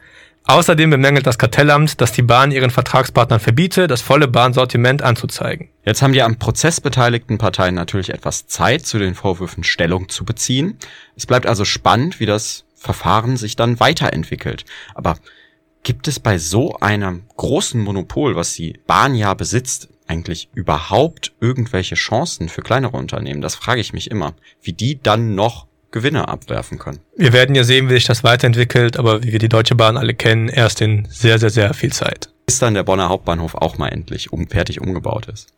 Außerdem 0.49 0.89
bemängelt 0.89 1.27
das 1.27 1.37
Kartellamt, 1.37 1.99
dass 1.99 2.13
die 2.13 2.21
Bahn 2.21 2.51
ihren 2.51 2.69
Vertragspartnern 2.69 3.41
verbiete, 3.41 3.87
das 3.87 4.01
volle 4.01 4.29
Bahnsortiment 4.29 5.01
anzuzeigen. 5.01 5.67
Jetzt 5.83 6.01
haben 6.01 6.13
die 6.13 6.21
am 6.21 6.39
Prozess 6.39 6.79
beteiligten 6.79 7.37
Parteien 7.37 7.75
natürlich 7.75 8.11
etwas 8.11 8.47
Zeit, 8.47 8.85
zu 8.85 8.97
den 8.97 9.13
Vorwürfen 9.13 9.65
Stellung 9.65 10.07
zu 10.07 10.23
beziehen. 10.23 10.77
Es 11.17 11.25
bleibt 11.25 11.47
also 11.47 11.65
spannend, 11.65 12.21
wie 12.21 12.25
das 12.25 12.63
Verfahren 12.75 13.35
sich 13.35 13.57
dann 13.57 13.81
weiterentwickelt. 13.81 14.63
Aber 14.95 15.17
gibt 15.83 16.07
es 16.07 16.19
bei 16.19 16.37
so 16.37 16.77
einem 16.77 17.23
großen 17.35 17.81
Monopol, 17.81 18.37
was 18.37 18.53
die 18.53 18.79
Bahn 18.87 19.15
ja 19.15 19.33
besitzt, 19.33 19.89
eigentlich 20.07 20.49
überhaupt 20.53 21.33
irgendwelche 21.41 21.95
Chancen 21.95 22.47
für 22.47 22.61
kleinere 22.61 22.95
Unternehmen? 22.95 23.41
Das 23.41 23.55
frage 23.55 23.81
ich 23.81 23.91
mich 23.91 24.09
immer, 24.09 24.33
wie 24.61 24.71
die 24.71 25.01
dann 25.01 25.35
noch 25.35 25.66
Gewinne 25.91 26.27
abwerfen 26.27 26.79
können. 26.79 26.99
Wir 27.15 27.33
werden 27.33 27.55
ja 27.55 27.63
sehen, 27.63 27.89
wie 27.89 27.93
sich 27.93 28.05
das 28.05 28.23
weiterentwickelt, 28.23 28.97
aber 28.97 29.23
wie 29.23 29.31
wir 29.31 29.39
die 29.39 29.49
Deutsche 29.49 29.75
Bahn 29.75 29.97
alle 29.97 30.13
kennen, 30.13 30.49
erst 30.49 30.81
in 30.81 31.07
sehr, 31.09 31.39
sehr, 31.39 31.49
sehr 31.49 31.73
viel 31.73 31.93
Zeit. 31.93 32.29
Bis 32.45 32.59
dann 32.59 32.73
der 32.73 32.83
Bonner 32.83 33.09
Hauptbahnhof 33.09 33.55
auch 33.55 33.77
mal 33.77 33.89
endlich 33.89 34.31
um, 34.31 34.47
fertig 34.47 34.81
umgebaut 34.81 35.27
ist. 35.27 35.53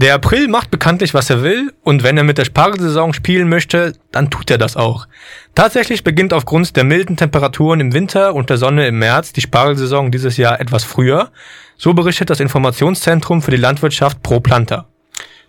Der 0.00 0.14
April 0.14 0.48
macht 0.48 0.70
bekanntlich, 0.70 1.12
was 1.12 1.28
er 1.28 1.42
will, 1.42 1.74
und 1.82 2.02
wenn 2.02 2.16
er 2.16 2.24
mit 2.24 2.38
der 2.38 2.46
Spargelsaison 2.46 3.12
spielen 3.12 3.50
möchte, 3.50 3.92
dann 4.12 4.30
tut 4.30 4.50
er 4.50 4.56
das 4.56 4.74
auch. 4.74 5.06
Tatsächlich 5.54 6.04
beginnt 6.04 6.32
aufgrund 6.32 6.74
der 6.76 6.84
milden 6.84 7.18
Temperaturen 7.18 7.80
im 7.80 7.92
Winter 7.92 8.34
und 8.34 8.48
der 8.48 8.56
Sonne 8.56 8.88
im 8.88 8.98
März 8.98 9.34
die 9.34 9.42
Spargelsaison 9.42 10.10
dieses 10.10 10.38
Jahr 10.38 10.58
etwas 10.58 10.84
früher. 10.84 11.30
So 11.76 11.92
berichtet 11.92 12.30
das 12.30 12.40
Informationszentrum 12.40 13.42
für 13.42 13.50
die 13.50 13.58
Landwirtschaft 13.58 14.22
Pro 14.22 14.40
Planta. 14.40 14.88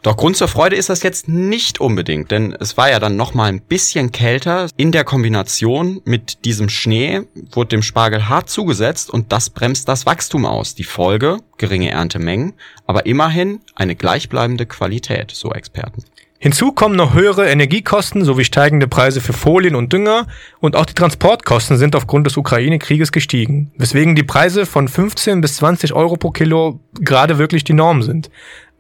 Doch 0.04 0.18
Grund 0.18 0.36
zur 0.36 0.48
Freude 0.48 0.76
ist 0.76 0.90
das 0.90 1.04
jetzt 1.04 1.28
nicht 1.28 1.80
unbedingt, 1.80 2.32
denn 2.32 2.56
es 2.60 2.76
war 2.76 2.90
ja 2.90 3.00
dann 3.00 3.18
noch 3.18 3.36
mal 3.36 3.46
ein 3.46 3.62
bisschen 3.62 4.12
kälter. 4.12 4.68
In 4.76 4.92
der 4.92 5.04
Kombination 5.04 6.02
mit 6.06 6.44
diesem 6.44 6.70
Schnee 6.70 7.22
wurde 7.52 7.70
dem 7.70 7.84
Spargel 7.84 8.28
hart 8.28 8.50
zugesetzt 8.50 9.12
und 9.12 9.32
das 9.32 9.52
bremst 9.52 9.88
das 9.88 10.08
Wachstum 10.08 10.48
aus. 10.48 10.74
Die 10.74 10.86
Folge 10.86 11.38
geringe 11.58 11.92
Erntemengen, 11.92 12.54
aber 12.88 13.06
immerhin 13.06 13.60
eine 13.76 13.96
gleichbleibende 13.96 14.66
Qualität, 14.66 15.30
so 15.30 15.52
Experten. 15.52 16.04
Hinzu 16.44 16.72
kommen 16.72 16.96
noch 16.96 17.14
höhere 17.14 17.48
Energiekosten 17.48 18.26
sowie 18.26 18.46
steigende 18.46 18.88
Preise 18.88 19.22
für 19.22 19.32
Folien 19.32 19.76
und 19.76 19.94
Dünger 19.94 20.26
und 20.60 20.76
auch 20.76 20.88
die 20.88 20.96
Transportkosten 20.96 21.78
sind 21.78 21.96
aufgrund 21.96 22.26
des 22.26 22.36
Ukraine-Krieges 22.36 23.12
gestiegen, 23.12 23.72
weswegen 23.78 24.16
die 24.16 24.24
Preise 24.24 24.66
von 24.66 24.88
15 24.88 25.42
bis 25.42 25.58
20 25.58 25.94
Euro 25.94 26.18
pro 26.18 26.32
Kilo 26.32 26.80
gerade 27.00 27.38
wirklich 27.38 27.64
die 27.64 27.74
Norm 27.74 28.02
sind. 28.02 28.32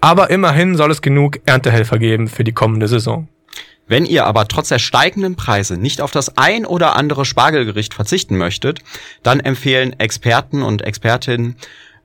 Aber 0.01 0.31
immerhin 0.31 0.75
soll 0.75 0.91
es 0.91 1.01
genug 1.01 1.39
Erntehelfer 1.45 1.99
geben 1.99 2.27
für 2.27 2.43
die 2.43 2.53
kommende 2.53 2.87
Saison. 2.87 3.27
Wenn 3.87 4.05
ihr 4.05 4.25
aber 4.25 4.47
trotz 4.47 4.69
der 4.69 4.79
steigenden 4.79 5.35
Preise 5.35 5.77
nicht 5.77 6.01
auf 6.01 6.11
das 6.11 6.37
ein 6.37 6.65
oder 6.65 6.95
andere 6.95 7.25
Spargelgericht 7.25 7.93
verzichten 7.93 8.37
möchtet, 8.37 8.79
dann 9.21 9.39
empfehlen 9.39 9.99
Experten 9.99 10.63
und 10.63 10.81
Expertinnen 10.81 11.55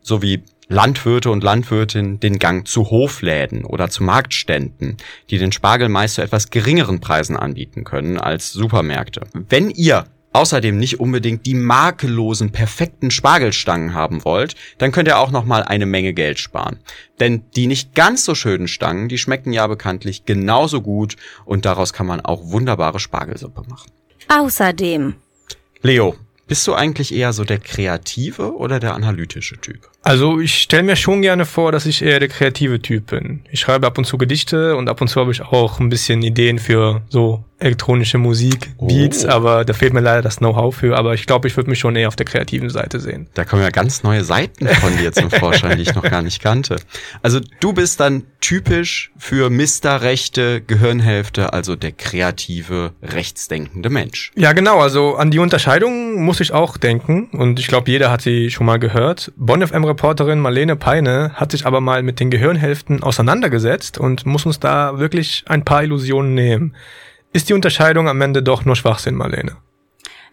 sowie 0.02 0.42
Landwirte 0.68 1.30
und 1.30 1.44
Landwirtinnen 1.44 2.18
den 2.18 2.38
Gang 2.38 2.66
zu 2.66 2.90
Hofläden 2.90 3.64
oder 3.64 3.88
zu 3.88 4.02
Marktständen, 4.02 4.96
die 5.30 5.38
den 5.38 5.52
Spargel 5.52 5.88
meist 5.88 6.16
zu 6.16 6.22
etwas 6.22 6.50
geringeren 6.50 7.00
Preisen 7.00 7.36
anbieten 7.36 7.84
können 7.84 8.18
als 8.18 8.52
Supermärkte. 8.52 9.22
Wenn 9.32 9.70
ihr 9.70 10.06
außerdem 10.36 10.76
nicht 10.76 11.00
unbedingt 11.00 11.46
die 11.46 11.54
makellosen, 11.54 12.52
perfekten 12.52 13.10
Spargelstangen 13.10 13.94
haben 13.94 14.22
wollt, 14.24 14.54
dann 14.76 14.92
könnt 14.92 15.08
ihr 15.08 15.18
auch 15.18 15.30
noch 15.30 15.46
mal 15.46 15.62
eine 15.62 15.86
Menge 15.86 16.12
Geld 16.12 16.38
sparen. 16.38 16.78
Denn 17.18 17.44
die 17.56 17.66
nicht 17.66 17.94
ganz 17.94 18.26
so 18.26 18.34
schönen 18.34 18.68
Stangen, 18.68 19.08
die 19.08 19.16
schmecken 19.16 19.54
ja 19.54 19.66
bekanntlich 19.66 20.26
genauso 20.26 20.82
gut 20.82 21.16
und 21.46 21.64
daraus 21.64 21.94
kann 21.94 22.06
man 22.06 22.20
auch 22.20 22.50
wunderbare 22.50 23.00
Spargelsuppe 23.00 23.62
machen. 23.66 23.90
Außerdem. 24.28 25.14
Leo, 25.80 26.14
bist 26.46 26.66
du 26.66 26.74
eigentlich 26.74 27.14
eher 27.14 27.32
so 27.32 27.44
der 27.44 27.58
kreative 27.58 28.56
oder 28.56 28.78
der 28.78 28.94
analytische 28.94 29.56
Typ? 29.56 29.90
Also 30.06 30.38
ich 30.38 30.54
stelle 30.58 30.84
mir 30.84 30.94
schon 30.94 31.20
gerne 31.20 31.44
vor, 31.44 31.72
dass 31.72 31.84
ich 31.84 32.00
eher 32.00 32.20
der 32.20 32.28
kreative 32.28 32.80
Typ 32.80 33.06
bin. 33.06 33.40
Ich 33.50 33.58
schreibe 33.58 33.88
ab 33.88 33.98
und 33.98 34.04
zu 34.04 34.18
Gedichte 34.18 34.76
und 34.76 34.88
ab 34.88 35.00
und 35.00 35.08
zu 35.08 35.20
habe 35.20 35.32
ich 35.32 35.42
auch 35.42 35.80
ein 35.80 35.88
bisschen 35.88 36.22
Ideen 36.22 36.60
für 36.60 37.02
so 37.08 37.42
elektronische 37.58 38.18
Musik, 38.18 38.70
Beats, 38.78 39.24
oh. 39.24 39.30
aber 39.30 39.64
da 39.64 39.72
fehlt 39.72 39.94
mir 39.94 40.00
leider 40.00 40.22
das 40.22 40.36
Know-how 40.36 40.74
für. 40.74 40.96
Aber 40.96 41.14
ich 41.14 41.26
glaube, 41.26 41.48
ich 41.48 41.56
würde 41.56 41.70
mich 41.70 41.78
schon 41.78 41.96
eher 41.96 42.08
auf 42.08 42.16
der 42.16 42.26
kreativen 42.26 42.68
Seite 42.68 43.00
sehen. 43.00 43.28
Da 43.34 43.44
kommen 43.44 43.62
ja 43.62 43.70
ganz 43.70 44.02
neue 44.02 44.24
Seiten 44.24 44.68
von 44.68 44.96
dir 44.98 45.12
zum 45.12 45.30
Vorschein, 45.30 45.76
die 45.76 45.82
ich 45.82 45.94
noch 45.94 46.02
gar 46.02 46.22
nicht 46.22 46.42
kannte. 46.42 46.76
Also 47.22 47.40
du 47.60 47.72
bist 47.72 47.98
dann 47.98 48.24
typisch 48.40 49.10
für 49.16 49.48
Mister 49.48 50.02
Rechte 50.02 50.60
Gehirnhälfte, 50.60 51.52
also 51.52 51.76
der 51.76 51.92
kreative, 51.92 52.92
rechtsdenkende 53.02 53.88
Mensch. 53.88 54.32
Ja, 54.36 54.52
genau. 54.52 54.80
Also 54.80 55.16
an 55.16 55.30
die 55.30 55.38
Unterscheidung 55.38 56.22
muss 56.22 56.40
ich 56.40 56.52
auch 56.52 56.76
denken 56.76 57.30
und 57.32 57.58
ich 57.58 57.68
glaube, 57.68 57.90
jeder 57.90 58.10
hat 58.10 58.20
sie 58.20 58.50
schon 58.50 58.66
mal 58.66 58.78
gehört. 58.78 59.32
Bonn 59.36 59.62
FM-Reporterin 59.96 60.40
Marlene 60.40 60.76
Peine 60.76 61.32
hat 61.34 61.52
sich 61.52 61.64
aber 61.64 61.80
mal 61.80 62.02
mit 62.02 62.20
den 62.20 62.30
Gehirnhälften 62.30 63.02
auseinandergesetzt 63.02 63.96
und 63.96 64.26
muss 64.26 64.44
uns 64.44 64.60
da 64.60 64.98
wirklich 64.98 65.44
ein 65.48 65.64
paar 65.64 65.82
Illusionen 65.82 66.34
nehmen. 66.34 66.76
Ist 67.32 67.48
die 67.48 67.54
Unterscheidung 67.54 68.06
am 68.08 68.20
Ende 68.20 68.42
doch 68.42 68.66
nur 68.66 68.76
Schwachsinn, 68.76 69.14
Marlene? 69.14 69.56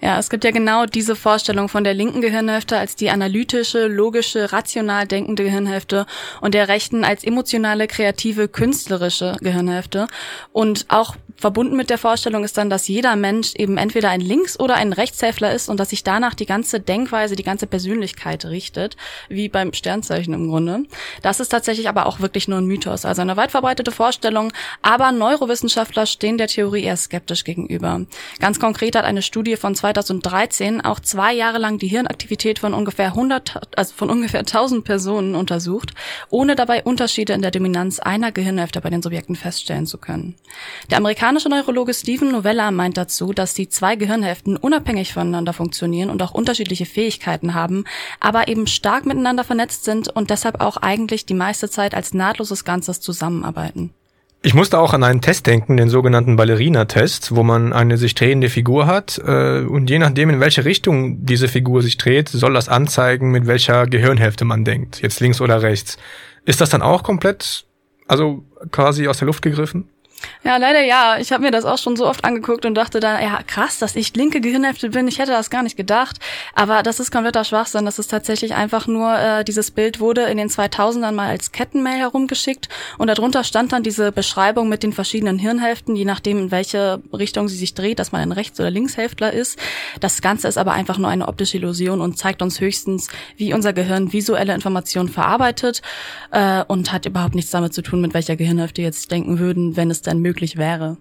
Ja, 0.01 0.19
es 0.19 0.29
gibt 0.29 0.43
ja 0.43 0.51
genau 0.51 0.85
diese 0.85 1.15
Vorstellung 1.15 1.69
von 1.69 1.85
der 1.85 1.93
linken 1.93 2.19
Gehirnhälfte 2.19 2.77
als 2.77 2.97
die 2.97 3.09
analytische, 3.09 3.87
logische, 3.87 4.51
rational 4.51 5.07
denkende 5.07 5.45
Gehirnhälfte 5.45 6.05
und 6.41 6.53
der 6.53 6.67
rechten 6.67 7.05
als 7.05 7.23
emotionale, 7.23 7.87
kreative, 7.87 8.49
künstlerische 8.49 9.37
Gehirnhälfte. 9.39 10.07
Und 10.51 10.87
auch 10.89 11.15
verbunden 11.35 11.75
mit 11.75 11.89
der 11.89 11.97
Vorstellung 11.97 12.43
ist 12.43 12.57
dann, 12.57 12.69
dass 12.69 12.87
jeder 12.87 13.15
Mensch 13.15 13.53
eben 13.55 13.77
entweder 13.77 14.09
ein 14.09 14.21
Links- 14.21 14.59
oder 14.59 14.75
ein 14.75 14.93
Rechtshäfler 14.93 15.53
ist 15.53 15.69
und 15.69 15.79
dass 15.79 15.89
sich 15.89 16.03
danach 16.03 16.33
die 16.33 16.45
ganze 16.45 16.79
Denkweise, 16.79 17.35
die 17.35 17.43
ganze 17.43 17.67
Persönlichkeit 17.67 18.45
richtet, 18.45 18.97
wie 19.29 19.49
beim 19.49 19.73
Sternzeichen 19.73 20.33
im 20.33 20.49
Grunde. 20.49 20.83
Das 21.21 21.39
ist 21.39 21.49
tatsächlich 21.49 21.89
aber 21.89 22.05
auch 22.05 22.19
wirklich 22.19 22.47
nur 22.47 22.59
ein 22.59 22.65
Mythos, 22.65 23.05
also 23.05 23.21
eine 23.21 23.37
weit 23.37 23.51
verbreitete 23.51 23.91
Vorstellung, 23.91 24.53
aber 24.81 25.11
Neurowissenschaftler 25.11 26.05
stehen 26.05 26.37
der 26.37 26.47
Theorie 26.47 26.83
eher 26.83 26.97
skeptisch 26.97 27.43
gegenüber. 27.43 28.01
Ganz 28.39 28.59
konkret 28.59 28.95
hat 28.95 29.05
eine 29.05 29.21
Studie 29.21 29.55
von 29.55 29.75
2013 29.75 30.81
auch 30.81 30.99
zwei 30.99 31.33
Jahre 31.33 31.57
lang 31.57 31.77
die 31.77 31.87
Hirnaktivität 31.87 32.59
von 32.59 32.73
ungefähr 32.73 33.07
100, 33.07 33.77
also 33.77 33.93
von 33.95 34.09
ungefähr 34.09 34.41
1000 34.41 34.83
Personen 34.83 35.35
untersucht, 35.35 35.93
ohne 36.29 36.55
dabei 36.55 36.83
Unterschiede 36.83 37.33
in 37.33 37.41
der 37.41 37.51
Dominanz 37.51 37.99
einer 37.99 38.31
Gehirnhälfte 38.31 38.81
bei 38.81 38.89
den 38.89 39.01
Subjekten 39.01 39.35
feststellen 39.35 39.85
zu 39.85 39.97
können. 39.97 40.35
Der 40.89 40.99
amerikanische 41.23 41.47
Neurologe 41.47 41.93
Stephen 41.93 42.33
Novella 42.33 42.69
meint 42.71 42.97
dazu, 42.97 43.31
dass 43.31 43.53
die 43.53 43.69
zwei 43.69 43.95
Gehirnhälften 43.95 44.57
unabhängig 44.57 45.13
voneinander 45.13 45.53
funktionieren 45.53 46.09
und 46.09 46.21
auch 46.21 46.31
unterschiedliche 46.31 46.85
Fähigkeiten 46.85 47.53
haben, 47.53 47.85
aber 48.19 48.49
eben 48.49 48.67
stark 48.67 49.05
miteinander 49.05 49.45
vernetzt 49.45 49.85
sind 49.85 50.09
und 50.09 50.31
deshalb 50.31 50.59
auch 50.59 50.75
eigentlich 50.75 51.25
die 51.25 51.33
meiste 51.33 51.69
Zeit 51.69 51.95
als 51.95 52.13
nahtloses 52.13 52.65
Ganzes 52.65 52.99
zusammenarbeiten. 52.99 53.91
Ich 54.41 54.53
musste 54.53 54.77
auch 54.77 54.91
an 54.91 55.05
einen 55.05 55.21
Test 55.21 55.47
denken, 55.47 55.77
den 55.77 55.87
sogenannten 55.87 56.35
Ballerina-Test, 56.35 57.33
wo 57.33 57.43
man 57.43 57.71
eine 57.71 57.95
sich 57.95 58.15
drehende 58.15 58.49
Figur 58.49 58.85
hat 58.85 59.17
äh, 59.25 59.61
und 59.61 59.89
je 59.89 59.99
nachdem, 59.99 60.29
in 60.29 60.41
welche 60.41 60.65
Richtung 60.65 61.25
diese 61.25 61.47
Figur 61.47 61.81
sich 61.81 61.97
dreht, 61.97 62.27
soll 62.27 62.53
das 62.53 62.67
anzeigen, 62.67 63.31
mit 63.31 63.47
welcher 63.47 63.87
Gehirnhälfte 63.87 64.43
man 64.43 64.65
denkt, 64.65 65.01
jetzt 65.01 65.21
links 65.21 65.39
oder 65.39 65.61
rechts. 65.61 65.97
Ist 66.43 66.59
das 66.59 66.69
dann 66.69 66.81
auch 66.81 67.01
komplett, 67.01 67.63
also 68.09 68.43
quasi 68.71 69.07
aus 69.07 69.19
der 69.19 69.27
Luft 69.27 69.41
gegriffen? 69.41 69.87
Ja, 70.43 70.57
leider 70.57 70.81
ja. 70.81 71.17
Ich 71.19 71.31
habe 71.31 71.43
mir 71.43 71.51
das 71.51 71.65
auch 71.65 71.77
schon 71.77 71.95
so 71.95 72.05
oft 72.05 72.25
angeguckt 72.25 72.65
und 72.65 72.75
dachte 72.75 72.99
dann, 72.99 73.21
ja, 73.21 73.39
krass, 73.45 73.79
dass 73.79 73.95
ich 73.95 74.15
linke 74.15 74.41
Gehirnhälfte 74.41 74.89
bin. 74.89 75.07
Ich 75.07 75.19
hätte 75.19 75.31
das 75.31 75.49
gar 75.49 75.63
nicht 75.63 75.77
gedacht. 75.77 76.17
Aber 76.53 76.83
das 76.83 76.99
ist 76.99 77.11
kompletter 77.11 77.43
Schwachsinn. 77.43 77.85
Das 77.85 77.99
ist 77.99 78.07
tatsächlich 78.07 78.53
einfach 78.53 78.87
nur, 78.87 79.17
äh, 79.17 79.43
dieses 79.43 79.71
Bild 79.71 79.99
wurde 79.99 80.23
in 80.23 80.37
den 80.37 80.49
2000ern 80.49 81.13
mal 81.13 81.29
als 81.29 81.51
Kettenmail 81.51 81.99
herumgeschickt 81.99 82.69
und 82.97 83.07
darunter 83.07 83.43
stand 83.43 83.71
dann 83.71 83.83
diese 83.83 84.11
Beschreibung 84.11 84.69
mit 84.69 84.83
den 84.83 84.93
verschiedenen 84.93 85.39
Hirnhälften, 85.39 85.95
je 85.95 86.05
nachdem, 86.05 86.37
in 86.37 86.51
welche 86.51 87.01
Richtung 87.11 87.47
sie 87.47 87.57
sich 87.57 87.73
dreht, 87.73 87.99
dass 87.99 88.11
man 88.11 88.21
ein 88.21 88.31
Rechts- 88.31 88.59
oder 88.59 88.69
Linkshälftler 88.69 89.31
ist. 89.31 89.57
Das 89.99 90.21
Ganze 90.21 90.47
ist 90.47 90.57
aber 90.57 90.73
einfach 90.73 90.97
nur 90.97 91.09
eine 91.09 91.27
optische 91.27 91.57
Illusion 91.57 92.01
und 92.01 92.17
zeigt 92.17 92.41
uns 92.41 92.59
höchstens, 92.59 93.07
wie 93.37 93.53
unser 93.53 93.73
Gehirn 93.73 94.13
visuelle 94.13 94.53
Informationen 94.53 95.09
verarbeitet 95.09 95.81
äh, 96.31 96.63
und 96.67 96.91
hat 96.91 97.05
überhaupt 97.05 97.35
nichts 97.35 97.51
damit 97.51 97.73
zu 97.73 97.81
tun, 97.81 98.01
mit 98.01 98.13
welcher 98.13 98.35
Gehirnhälfte 98.35 98.81
jetzt 98.81 99.11
denken 99.11 99.39
würden, 99.39 99.77
wenn 99.77 99.91
es 99.91 100.01
dann 100.13 100.21
möglich 100.21 100.57
wäre. 100.57 100.97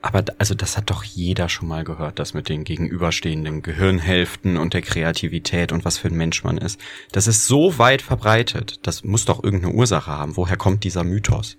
Aber 0.00 0.24
also 0.38 0.54
das 0.54 0.76
hat 0.76 0.90
doch 0.90 1.02
jeder 1.02 1.48
schon 1.48 1.68
mal 1.68 1.82
gehört, 1.82 2.20
das 2.20 2.32
mit 2.32 2.48
den 2.48 2.62
gegenüberstehenden 2.62 3.62
Gehirnhälften 3.62 4.56
und 4.56 4.72
der 4.72 4.82
Kreativität 4.82 5.72
und 5.72 5.84
was 5.84 5.98
für 5.98 6.08
ein 6.08 6.14
Mensch 6.14 6.44
man 6.44 6.56
ist. 6.56 6.80
Das 7.10 7.26
ist 7.26 7.46
so 7.46 7.78
weit 7.78 8.00
verbreitet. 8.00 8.78
Das 8.86 9.02
muss 9.02 9.24
doch 9.24 9.42
irgendeine 9.42 9.74
Ursache 9.74 10.10
haben. 10.10 10.36
Woher 10.36 10.56
kommt 10.56 10.84
dieser 10.84 11.02
Mythos? 11.02 11.56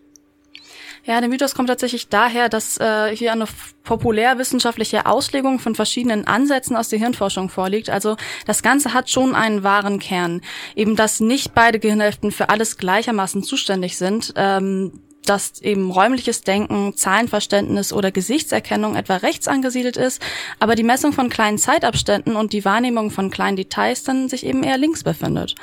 Ja, 1.05 1.19
der 1.19 1.29
Mythos 1.29 1.53
kommt 1.53 1.69
tatsächlich 1.69 2.09
daher, 2.09 2.49
dass 2.49 2.77
äh, 2.77 3.15
hier 3.15 3.31
eine 3.31 3.45
populärwissenschaftliche 3.83 5.05
Auslegung 5.05 5.59
von 5.59 5.75
verschiedenen 5.75 6.25
Ansätzen 6.27 6.75
aus 6.75 6.89
der 6.89 6.99
Hirnforschung 6.99 7.49
vorliegt. 7.49 7.89
Also 7.89 8.15
das 8.45 8.63
Ganze 8.63 8.93
hat 8.93 9.09
schon 9.09 9.35
einen 9.35 9.63
wahren 9.63 9.99
Kern. 9.99 10.41
Eben, 10.75 10.95
dass 10.95 11.19
nicht 11.19 11.53
beide 11.53 11.79
Gehirnhälften 11.79 12.31
für 12.31 12.49
alles 12.49 12.77
gleichermaßen 12.77 13.43
zuständig 13.43 13.97
sind. 13.97 14.33
Ähm, 14.35 15.01
dass 15.25 15.61
eben 15.61 15.91
räumliches 15.91 16.41
Denken, 16.41 16.95
Zahlenverständnis 16.95 17.93
oder 17.93 18.11
Gesichtserkennung 18.11 18.95
etwa 18.95 19.17
rechts 19.17 19.47
angesiedelt 19.47 19.97
ist, 19.97 20.21
aber 20.59 20.75
die 20.75 20.83
Messung 20.83 21.13
von 21.13 21.29
kleinen 21.29 21.57
Zeitabständen 21.57 22.35
und 22.35 22.53
die 22.53 22.65
Wahrnehmung 22.65 23.11
von 23.11 23.29
kleinen 23.29 23.57
Details 23.57 24.03
dann 24.03 24.27
sich 24.29 24.45
eben 24.45 24.63
eher 24.63 24.77
links 24.77 25.03
befindet. 25.03 25.55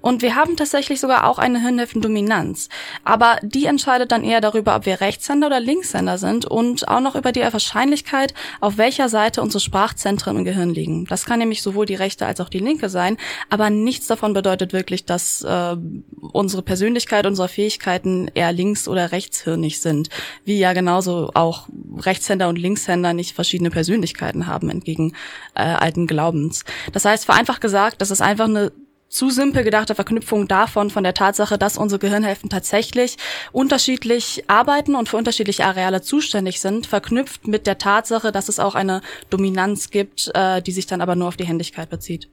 Und 0.00 0.22
wir 0.22 0.36
haben 0.36 0.56
tatsächlich 0.56 1.00
sogar 1.00 1.26
auch 1.26 1.38
eine 1.38 1.60
Hirnhälftendominanz, 1.60 2.68
aber 3.04 3.36
die 3.42 3.66
entscheidet 3.66 4.10
dann 4.12 4.24
eher 4.24 4.40
darüber, 4.40 4.76
ob 4.76 4.86
wir 4.86 5.00
Rechtshänder 5.00 5.48
oder 5.48 5.60
Linkshänder 5.60 6.16
sind 6.16 6.46
und 6.46 6.88
auch 6.88 7.00
noch 7.00 7.14
über 7.14 7.32
die 7.32 7.40
Wahrscheinlichkeit, 7.40 8.32
auf 8.60 8.78
welcher 8.78 9.08
Seite 9.08 9.42
unsere 9.42 9.60
Sprachzentren 9.60 10.36
im 10.36 10.44
Gehirn 10.44 10.70
liegen. 10.70 11.04
Das 11.06 11.26
kann 11.26 11.40
nämlich 11.40 11.62
sowohl 11.62 11.86
die 11.86 11.94
rechte 11.94 12.26
als 12.26 12.40
auch 12.40 12.48
die 12.48 12.58
linke 12.58 12.88
sein, 12.88 13.16
aber 13.50 13.70
nichts 13.70 14.06
davon 14.06 14.32
bedeutet 14.32 14.72
wirklich, 14.72 15.04
dass 15.04 15.42
äh, 15.42 15.76
unsere 16.32 16.62
Persönlichkeit, 16.62 17.26
unsere 17.26 17.48
Fähigkeiten 17.48 18.30
eher 18.34 18.52
links 18.52 18.88
oder 18.88 19.09
rechtshirnig 19.12 19.80
sind, 19.80 20.08
wie 20.44 20.58
ja 20.58 20.72
genauso 20.72 21.30
auch 21.34 21.68
Rechtshänder 21.98 22.48
und 22.48 22.56
Linkshänder 22.56 23.12
nicht 23.12 23.34
verschiedene 23.34 23.70
Persönlichkeiten 23.70 24.46
haben 24.46 24.70
entgegen 24.70 25.14
äh, 25.54 25.62
alten 25.62 26.06
Glaubens. 26.06 26.64
Das 26.92 27.04
heißt, 27.04 27.24
vereinfacht 27.24 27.60
gesagt, 27.60 28.00
das 28.00 28.10
ist 28.10 28.22
einfach 28.22 28.46
eine 28.46 28.72
zu 29.10 29.28
simpel 29.28 29.64
gedachte 29.64 29.94
Verknüpfung 29.94 30.46
davon, 30.48 30.88
von 30.88 31.02
der 31.02 31.14
Tatsache, 31.14 31.58
dass 31.58 31.76
unsere 31.76 31.98
Gehirnhälften 31.98 32.48
tatsächlich 32.48 33.16
unterschiedlich 33.52 34.44
arbeiten 34.46 34.94
und 34.94 35.08
für 35.08 35.16
unterschiedliche 35.16 35.64
Areale 35.64 36.00
zuständig 36.00 36.60
sind, 36.60 36.86
verknüpft 36.86 37.46
mit 37.46 37.66
der 37.66 37.76
Tatsache, 37.76 38.30
dass 38.30 38.48
es 38.48 38.60
auch 38.60 38.76
eine 38.76 39.02
Dominanz 39.28 39.90
gibt, 39.90 40.30
äh, 40.34 40.62
die 40.62 40.72
sich 40.72 40.86
dann 40.86 41.00
aber 41.00 41.16
nur 41.16 41.28
auf 41.28 41.36
die 41.36 41.44
Händigkeit 41.44 41.90
bezieht. 41.90 42.28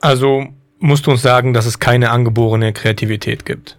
Also 0.00 0.46
musst 0.78 1.06
du 1.06 1.10
uns 1.10 1.22
sagen, 1.22 1.54
dass 1.54 1.64
es 1.64 1.78
keine 1.78 2.10
angeborene 2.10 2.74
Kreativität 2.74 3.46
gibt. 3.46 3.78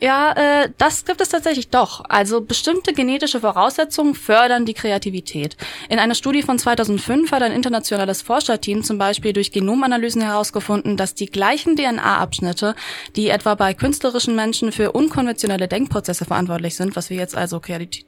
Ja, 0.00 0.32
äh, 0.32 0.70
das 0.78 1.04
gibt 1.04 1.20
es 1.20 1.30
tatsächlich 1.30 1.70
doch. 1.70 2.04
Also 2.08 2.40
bestimmte 2.40 2.92
genetische 2.92 3.40
Voraussetzungen 3.40 4.14
fördern 4.14 4.64
die 4.64 4.74
Kreativität. 4.74 5.56
In 5.88 5.98
einer 5.98 6.14
Studie 6.14 6.42
von 6.42 6.56
2005 6.56 7.32
hat 7.32 7.42
ein 7.42 7.50
internationales 7.50 8.22
Forscherteam 8.22 8.84
zum 8.84 8.98
Beispiel 8.98 9.32
durch 9.32 9.50
Genomanalysen 9.50 10.22
herausgefunden, 10.22 10.96
dass 10.96 11.14
die 11.14 11.26
gleichen 11.26 11.74
DNA-Abschnitte, 11.74 12.76
die 13.16 13.28
etwa 13.28 13.56
bei 13.56 13.74
künstlerischen 13.74 14.36
Menschen 14.36 14.70
für 14.70 14.92
unkonventionelle 14.92 15.66
Denkprozesse 15.66 16.24
verantwortlich 16.24 16.76
sind, 16.76 16.94
was 16.94 17.10
wir 17.10 17.16
jetzt 17.16 17.36
also 17.36 17.58
Kreativität 17.58 18.07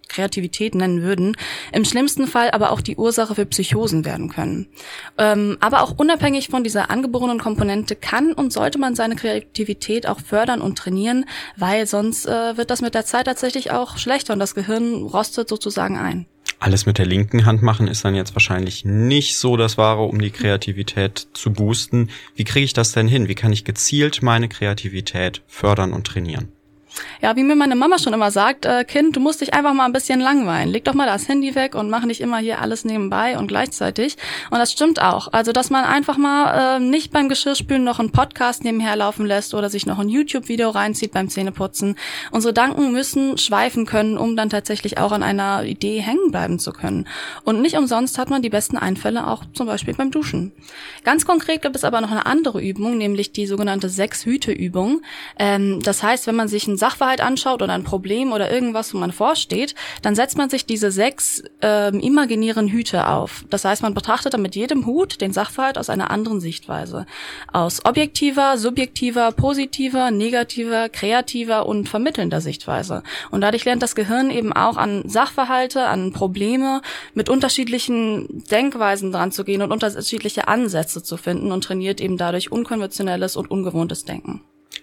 nennen 0.75 1.02
würden, 1.02 1.37
im 1.73 1.85
schlimmsten 1.85 2.26
Fall 2.26 2.50
aber 2.50 2.71
auch 2.71 2.81
die 2.81 2.97
Ursache 2.97 3.35
für 3.35 3.47
Psychosen 3.47 4.05
werden 4.05 4.29
können. 4.29 4.69
Ähm, 5.19 5.57
aber 5.61 5.83
auch 5.83 5.99
unabhängig 5.99 6.49
von 6.49 6.62
dieser 6.62 6.90
angeborenen 6.90 7.38
Komponente 7.38 7.97
kann 7.97 8.33
und 8.33 8.52
sollte 8.52 8.79
man 8.79 8.95
seine 8.95 9.17
Kreativität 9.17 10.07
auch 10.07 10.21
fördern 10.21 10.61
und 10.61 10.76
trainieren, 10.76 11.25
weil 11.57 11.81
weil 11.81 11.87
sonst 11.87 12.26
äh, 12.26 12.57
wird 12.59 12.71
das 12.71 12.83
mit 12.83 12.95
der 12.95 13.07
Zeit 13.07 13.25
tatsächlich 13.25 13.71
auch 13.71 13.97
schlechter 13.97 14.35
und 14.35 14.38
das 14.38 14.55
Gehirn 14.55 15.05
rostet 15.05 15.49
sozusagen 15.49 15.97
ein. 15.97 16.26
Alles 16.59 16.85
mit 16.85 16.99
der 16.99 17.07
linken 17.07 17.47
Hand 17.47 17.62
machen 17.62 17.88
ist 17.88 18.05
dann 18.05 18.14
jetzt 18.14 18.35
wahrscheinlich 18.35 18.85
nicht 18.85 19.38
so 19.38 19.57
das 19.57 19.79
Wahre, 19.79 20.02
um 20.02 20.21
die 20.21 20.31
Kreativität 20.31 21.29
zu 21.33 21.52
boosten. 21.52 22.11
Wie 22.35 22.45
kriege 22.45 22.64
ich 22.64 22.75
das 22.75 22.93
denn 22.93 23.09
hin? 23.09 23.29
Wie 23.29 23.35
kann 23.35 23.52
ich 23.52 23.64
gezielt 23.64 24.21
meine 24.21 24.49
Kreativität 24.49 25.43
fördern 25.47 25.95
und 25.95 26.07
trainieren? 26.07 26.52
Ja, 27.23 27.37
wie 27.37 27.42
mir 27.42 27.56
meine 27.56 27.76
Mama 27.76 27.99
schon 27.99 28.12
immer 28.12 28.30
sagt, 28.30 28.64
äh, 28.64 28.85
Kind, 28.85 29.16
du 29.16 29.20
musst 29.20 29.40
dich 29.40 29.54
einfach 29.54 29.75
mal 29.75 29.85
ein 29.85 29.92
bisschen 29.92 30.20
langweilen. 30.20 30.68
Leg 30.68 30.85
doch 30.85 30.94
mal 30.94 31.06
das 31.06 31.28
Handy 31.28 31.54
weg 31.54 31.75
und 31.75 31.90
mach 31.90 32.04
nicht 32.04 32.20
immer 32.20 32.38
hier 32.38 32.61
alles 32.61 32.85
nebenbei 32.85 33.38
und 33.38 33.47
gleichzeitig. 33.47 34.16
Und 34.50 34.59
das 34.59 34.73
stimmt 34.73 35.00
auch. 35.00 35.28
Also, 35.32 35.52
dass 35.52 35.70
man 35.70 35.85
einfach 35.85 36.16
mal 36.16 36.76
äh, 36.76 36.80
nicht 36.80 37.12
beim 37.12 37.28
Geschirrspülen 37.28 37.85
noch 37.85 37.99
einen 37.99 38.12
Podcast 38.12 38.64
nebenher 38.64 38.97
laufen 38.97 39.26
lässt 39.26 39.54
oder 39.54 39.70
sich 39.70 39.87
noch 39.87 39.99
ein 39.99 40.09
YouTube-Video 40.09 40.70
reinzieht 40.70 41.12
beim 41.12 41.28
Zähneputzen. 41.28 41.97
Unsere 42.30 42.52
Gedanken 42.52 42.92
müssen 42.92 43.38
schweifen 43.38 43.87
können, 43.87 44.18
um 44.18 44.37
dann 44.37 44.50
tatsächlich 44.50 44.99
auch 44.99 45.12
an 45.12 45.23
einer 45.23 45.64
Idee 45.64 46.00
hängen 46.00 46.30
bleiben 46.30 46.59
zu 46.59 46.73
können. 46.73 47.06
Und 47.45 47.62
nicht 47.62 47.76
umsonst 47.76 48.19
hat 48.19 48.30
man 48.30 48.43
die 48.43 48.50
besten 48.50 48.76
Einfälle 48.76 49.26
auch 49.26 49.45
zum 49.54 49.67
Beispiel 49.67 49.95
beim 49.95 50.10
Duschen. 50.10 50.52
Ganz 51.04 51.25
konkret 51.25 51.62
gibt 51.62 51.76
es 51.76 51.84
aber 51.84 52.00
noch 52.00 52.10
eine 52.10 52.26
andere 52.26 52.60
Übung, 52.60 52.99
nämlich 52.99 53.32
die 53.32 53.47
sogenannte 53.47 53.88
Sechs-Hüte-Übung. 53.88 55.02
Ähm, 55.38 55.80
das 55.82 56.02
heißt, 56.02 56.26
wenn 56.26 56.36
man 56.36 56.49
sich 56.49 56.67
ein 56.67 56.76
Sachverhalt 56.80 57.21
anschaut 57.21 57.62
oder 57.62 57.73
ein 57.73 57.84
Problem 57.84 58.32
oder 58.32 58.50
irgendwas, 58.50 58.93
wo 58.93 58.99
man 58.99 59.12
vorsteht, 59.12 59.75
dann 60.02 60.16
setzt 60.16 60.36
man 60.36 60.50
sich 60.50 60.66
diese 60.66 60.90
sechs 60.90 61.43
ähm, 61.62 62.00
imaginären 62.00 62.69
Hüte 62.69 63.06
auf. 63.06 63.45
Das 63.50 63.64
heißt, 63.64 63.82
man 63.82 63.95
betrachtet 63.95 64.34
dann 64.34 64.43
mit 64.43 64.56
jedem 64.56 64.86
Hut 64.86 65.21
den 65.21 65.32
Sachverhalt 65.32 65.78
aus 65.78 65.90
einer 65.90 66.10
anderen 66.10 66.40
Sichtweise. 66.40 67.06
Aus 67.52 67.84
objektiver, 67.84 68.58
subjektiver, 68.58 69.30
positiver, 69.32 70.10
negativer, 70.10 70.88
kreativer 70.88 71.66
und 71.66 71.88
vermittelnder 71.88 72.40
Sichtweise. 72.40 73.02
Und 73.30 73.43
dadurch 73.43 73.64
lernt 73.64 73.82
das 73.82 73.95
Gehirn 73.95 74.30
eben 74.30 74.52
auch 74.52 74.76
an 74.76 75.08
Sachverhalte, 75.08 75.86
an 75.86 76.12
Probleme 76.12 76.82
mit 77.14 77.28
unterschiedlichen 77.28 78.45
Denkweisen 78.50 79.12
dran 79.12 79.32
zu 79.32 79.45
gehen 79.45 79.62
und 79.62 79.73
unterschiedliche 79.73 80.49
Ansätze 80.49 81.02
zu 81.02 81.16
finden 81.16 81.52
und 81.52 81.64
trainiert 81.64 82.00
eben 82.00 82.16
dadurch 82.16 82.50
unkonventionelles 82.50 83.36
und 83.36 83.50
ungewohntes 83.50 84.04
Denken. 84.04 84.43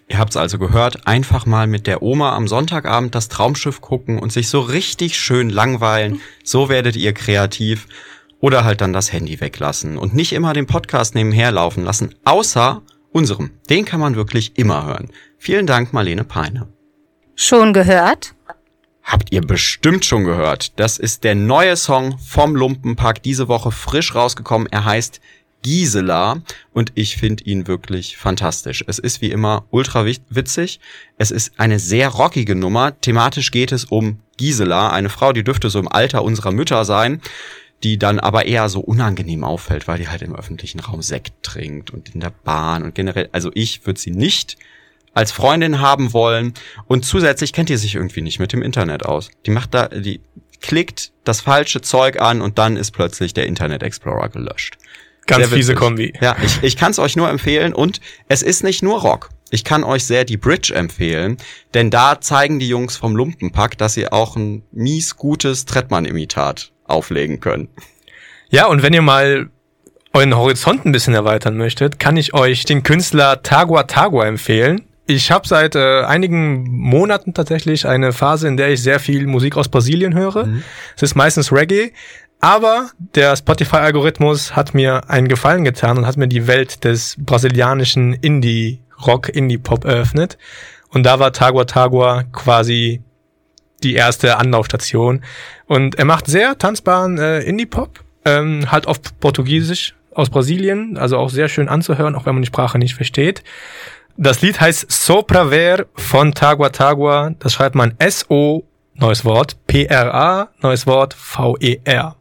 Ihr 0.10 0.20
habt's 0.20 0.38
also 0.38 0.58
gehört, 0.58 1.06
einfach 1.06 1.46
mal 1.46 1.68
mit 1.68 1.86
der 1.86 2.02
Oma 2.02 2.34
am 2.34 2.48
Sonntagabend 2.48 3.14
das 3.14 3.28
Traumschiff 3.28 3.82
gucken 3.82 4.20
und 4.20 4.32
sich 4.32 4.48
so 4.48 4.62
richtig 4.62 5.20
schön 5.20 5.50
langweilen. 5.50 6.22
So 6.44 6.70
werdet 6.70 6.96
ihr 6.96 7.14
kreativ. 7.14 7.88
Oder 8.40 8.64
halt 8.64 8.82
dann 8.82 8.94
das 8.94 9.12
Handy 9.12 9.42
weglassen 9.42 9.98
und 9.98 10.14
nicht 10.14 10.32
immer 10.32 10.54
den 10.54 10.68
Podcast 10.68 11.16
nebenher 11.16 11.52
laufen 11.52 11.84
lassen, 11.84 12.14
außer 12.24 12.84
unserem. 13.12 13.52
Den 13.70 13.84
kann 13.84 14.00
man 14.00 14.16
wirklich 14.16 14.58
immer 14.58 14.86
hören. 14.86 15.10
Vielen 15.40 15.66
Dank, 15.66 15.92
Marlene 15.92 16.24
Peine. 16.24 16.68
Schon 17.36 17.74
gehört? 17.74 18.36
Habt 19.04 19.32
ihr 19.32 19.42
bestimmt 19.42 20.06
schon 20.06 20.24
gehört. 20.24 20.80
Das 20.80 20.98
ist 21.00 21.24
der 21.24 21.34
neue 21.34 21.76
Song 21.78 22.18
vom 22.20 22.56
Lumpenpack, 22.56 23.24
diese 23.24 23.48
Woche 23.48 23.72
frisch 23.72 24.14
rausgekommen. 24.14 24.68
Er 24.70 24.86
heißt 24.86 25.20
Gisela 25.68 26.44
und 26.72 26.94
ich 26.96 27.18
finde 27.18 27.44
ihn 27.44 27.68
wirklich 27.68 28.16
fantastisch. 28.16 28.86
Es 28.88 29.00
ist 29.00 29.20
wie 29.20 29.32
immer 29.32 29.66
ultra 29.70 30.06
witzig. 30.06 30.80
Es 31.18 31.30
ist 31.30 31.60
eine 31.60 31.78
sehr 31.78 32.08
rockige 32.08 32.56
Nummer. 32.56 32.98
Thematisch 33.02 33.52
geht 33.52 33.74
es 33.74 33.84
um 33.84 34.22
Gisela, 34.38 34.92
eine 34.92 35.10
Frau, 35.10 35.34
die 35.34 35.44
dürfte 35.44 35.70
so 35.70 35.80
im 35.80 35.90
Alter 35.90 36.24
unserer 36.24 36.54
Mütter 36.54 36.86
sein, 36.86 37.22
die 37.84 38.00
dann 38.00 38.18
aber 38.22 38.46
eher 38.46 38.70
so 38.70 38.80
unangenehm 38.80 39.44
auffällt, 39.44 39.90
weil 39.90 39.98
die 39.98 40.08
halt 40.08 40.22
im 40.22 40.38
öffentlichen 40.38 40.80
Raum 40.80 41.02
Sekt 41.02 41.44
trinkt 41.44 41.92
und 41.92 42.16
in 42.16 42.22
der 42.22 42.32
Bahn 42.46 42.84
und 42.84 42.96
generell, 42.96 43.28
also 43.34 43.52
ich 43.54 43.86
würde 43.86 44.00
sie 44.00 44.12
nicht 44.12 44.56
als 45.14 45.34
Freundin 45.34 45.82
haben 45.82 46.14
wollen 46.14 46.54
und 46.86 47.04
zusätzlich 47.04 47.52
kennt 47.52 47.70
ihr 47.70 47.78
sich 47.78 47.96
irgendwie 47.96 48.22
nicht 48.22 48.40
mit 48.40 48.54
dem 48.54 48.62
Internet 48.62 49.04
aus. 49.04 49.32
Die 49.46 49.52
macht 49.52 49.74
da, 49.74 49.90
die 49.90 50.22
klickt 50.62 51.12
das 51.26 51.42
falsche 51.42 51.82
Zeug 51.82 52.22
an 52.22 52.42
und 52.42 52.58
dann 52.58 52.78
ist 52.78 52.92
plötzlich 52.92 53.34
der 53.34 53.48
Internet 53.48 53.84
Explorer 53.84 54.30
gelöscht. 54.30 54.78
Ganz 55.28 55.48
fiese 55.48 55.76
Kombi. 55.76 56.14
Ja, 56.22 56.36
ich, 56.44 56.64
ich 56.64 56.78
kann 56.78 56.92
es 56.92 57.00
euch 57.00 57.16
nur 57.16 57.30
empfehlen 57.30 57.74
und 57.74 58.02
es 58.28 58.42
ist 58.42 58.64
nicht 58.64 58.82
nur 58.82 59.02
Rock. 59.02 59.30
Ich 59.50 59.64
kann 59.64 59.84
euch 59.84 60.06
sehr 60.06 60.26
die 60.26 60.38
Bridge 60.38 60.74
empfehlen, 60.74 61.38
denn 61.74 61.90
da 61.90 62.20
zeigen 62.20 62.60
die 62.60 62.68
Jungs 62.68 62.98
vom 62.98 63.16
Lumpenpack, 63.16 63.78
dass 63.78 63.94
sie 63.94 64.12
auch 64.12 64.36
ein 64.36 64.64
mies 64.72 65.16
gutes 65.16 65.66
Trettmann-Imitat 65.66 66.72
auflegen 66.86 67.40
können. 67.40 67.70
Ja, 68.50 68.68
und 68.68 68.82
wenn 68.82 68.94
ihr 68.94 69.02
mal 69.02 69.50
euren 70.14 70.36
Horizont 70.36 70.86
ein 70.86 70.92
bisschen 70.92 71.14
erweitern 71.14 71.58
möchtet, 71.58 72.00
kann 72.00 72.18
ich 72.18 72.34
euch 72.34 72.66
den 72.66 72.84
Künstler 72.84 73.44
Tagua 73.44 73.84
Tagua 73.84 74.26
empfehlen. 74.26 74.84
Ich 75.06 75.32
habe 75.32 75.48
seit 75.48 75.76
äh, 75.76 76.02
einigen 76.04 76.70
Monaten 76.70 77.34
tatsächlich 77.34 77.88
eine 77.88 78.12
Phase, 78.12 78.48
in 78.48 78.58
der 78.58 78.70
ich 78.70 78.82
sehr 78.82 79.00
viel 79.00 79.26
Musik 79.28 79.56
aus 79.56 79.70
Brasilien 79.70 80.14
höre. 80.14 80.46
Mhm. 80.46 80.64
Es 80.98 81.04
ist 81.04 81.16
meistens 81.16 81.54
Reggae, 81.54 81.94
aber 82.40 82.92
der 83.16 83.36
Spotify-Algorithmus 83.36 84.56
hat 84.56 84.74
mir 84.74 85.10
einen 85.10 85.28
Gefallen 85.28 85.64
getan 85.64 85.98
und 85.98 86.06
hat 86.06 86.18
mir 86.18 86.28
die 86.28 86.48
Welt 86.48 86.84
des 86.84 87.16
brasilianischen 87.20 88.14
Indie-Rock, 88.14 89.30
Indie-Pop 89.30 89.86
eröffnet. 89.86 90.38
Und 90.90 91.04
da 91.04 91.20
war 91.20 91.34
Tagua 91.34 91.66
Tagua 91.66 92.24
quasi 92.32 93.02
die 93.84 93.96
erste 93.96 94.38
Anlaufstation. 94.38 95.24
Und 95.66 95.96
er 95.96 96.06
macht 96.06 96.28
sehr 96.28 96.58
tanzbaren 96.58 97.18
äh, 97.18 97.42
Indie-Pop, 97.42 98.04
ähm, 98.26 98.72
halt 98.72 98.88
auf 98.88 99.00
Portugiesisch 99.20 99.96
aus 100.14 100.30
Brasilien, 100.30 100.98
also 100.98 101.18
auch 101.18 101.30
sehr 101.30 101.48
schön 101.48 101.70
anzuhören, 101.70 102.16
auch 102.16 102.26
wenn 102.26 102.34
man 102.34 102.42
die 102.42 102.48
Sprache 102.48 102.80
nicht 102.80 102.96
versteht. 102.96 103.44
Das 104.16 104.42
Lied 104.42 104.60
heißt 104.60 104.92
Sopra 104.92 105.50
Ver 105.50 105.86
von 105.96 106.34
Tagua 106.34 106.70
Tagua. 106.70 107.36
Das 107.38 107.54
schreibt 107.54 107.76
man 107.76 107.94
S-O 108.00 108.64
neues 109.00 109.26
Wort, 109.26 109.58
P-R-A, 109.68 110.50
neues 110.62 110.88
Wort, 110.88 111.14
V-E-R. 111.14 112.17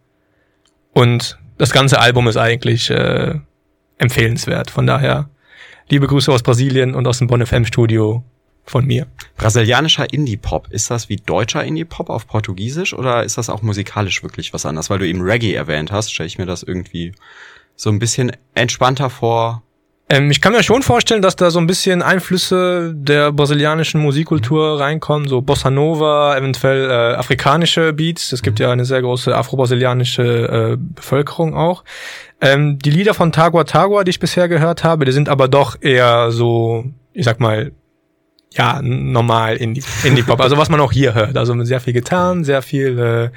Und 0.97 1.39
das 1.59 1.73
ganze 1.73 2.01
Album 2.01 2.27
ist 2.27 2.39
eigentlich 2.39 2.89
äh, 2.89 3.35
empfehlenswert. 3.99 4.71
Von 4.71 4.87
daher, 4.87 5.29
liebe 5.91 6.07
Grüße 6.07 6.33
aus 6.33 6.43
Brasilien 6.43 6.95
und 6.95 7.07
aus 7.07 7.19
dem 7.19 7.27
Bonn 7.27 7.45
FM 7.45 7.67
Studio 7.67 8.25
von 8.65 8.87
mir. 8.87 9.07
Brasilianischer 9.37 10.11
Indie-Pop, 10.11 10.69
ist 10.71 10.91
das 10.91 11.11
wie 11.11 11.17
deutscher 11.17 11.63
Indie-Pop 11.63 12.09
auf 12.09 12.27
Portugiesisch 12.27 12.95
oder 12.95 13.25
ist 13.25 13.37
das 13.37 13.51
auch 13.51 13.61
musikalisch 13.61 14.23
wirklich 14.23 14.55
was 14.55 14.65
anderes? 14.65 14.89
Weil 14.89 15.01
du 15.01 15.07
eben 15.07 15.21
Reggae 15.21 15.53
erwähnt 15.53 15.93
hast, 15.93 16.15
stelle 16.15 16.29
ich 16.29 16.39
mir 16.39 16.47
das 16.47 16.63
irgendwie 16.63 17.13
so 17.75 17.91
ein 17.91 17.99
bisschen 17.99 18.33
entspannter 18.55 19.11
vor. 19.11 19.65
Ähm, 20.09 20.31
ich 20.31 20.41
kann 20.41 20.53
mir 20.53 20.63
schon 20.63 20.83
vorstellen, 20.83 21.21
dass 21.21 21.35
da 21.35 21.51
so 21.51 21.59
ein 21.59 21.67
bisschen 21.67 22.01
Einflüsse 22.01 22.93
der 22.95 23.33
brasilianischen 23.33 24.01
Musikkultur 24.01 24.79
reinkommen, 24.79 25.27
so 25.27 25.43
Bossa 25.43 25.69
Nova, 25.69 26.37
eventuell 26.37 26.89
äh, 26.89 27.17
afrikanische 27.17 27.93
Beats. 27.93 28.33
Es 28.33 28.43
gibt 28.43 28.61
ja 28.61 28.71
eine 28.71 28.85
sehr 28.85 29.03
große 29.03 29.35
afro-brasilianische 29.35 30.23
äh, 30.23 30.77
Bevölkerung 30.79 31.55
auch. 31.57 31.83
Ähm, 32.41 32.79
die 32.79 32.91
Lieder 32.91 33.15
von 33.15 33.33
Tagua 33.33 33.65
Tagua, 33.65 34.05
die 34.05 34.11
ich 34.11 34.21
bisher 34.21 34.49
gehört 34.49 34.85
habe, 34.85 35.07
die 35.07 35.13
sind 35.13 35.29
aber 35.29 35.49
doch 35.49 35.77
eher 35.81 36.31
so, 36.31 36.85
ich 37.13 37.25
sag 37.25 37.41
mal, 37.41 37.73
ja, 38.53 38.81
normal 38.83 39.57
Indie, 39.57 39.83
Indie-Pop. 40.05 40.41
also 40.41 40.57
was 40.57 40.69
man 40.69 40.81
auch 40.81 40.93
hier 40.93 41.15
hört. 41.15 41.37
Also 41.37 41.61
sehr 41.65 41.81
viel 41.81 41.93
Gitarren, 41.93 42.45
sehr 42.45 42.63
viel 42.63 42.99
äh, 42.99 43.31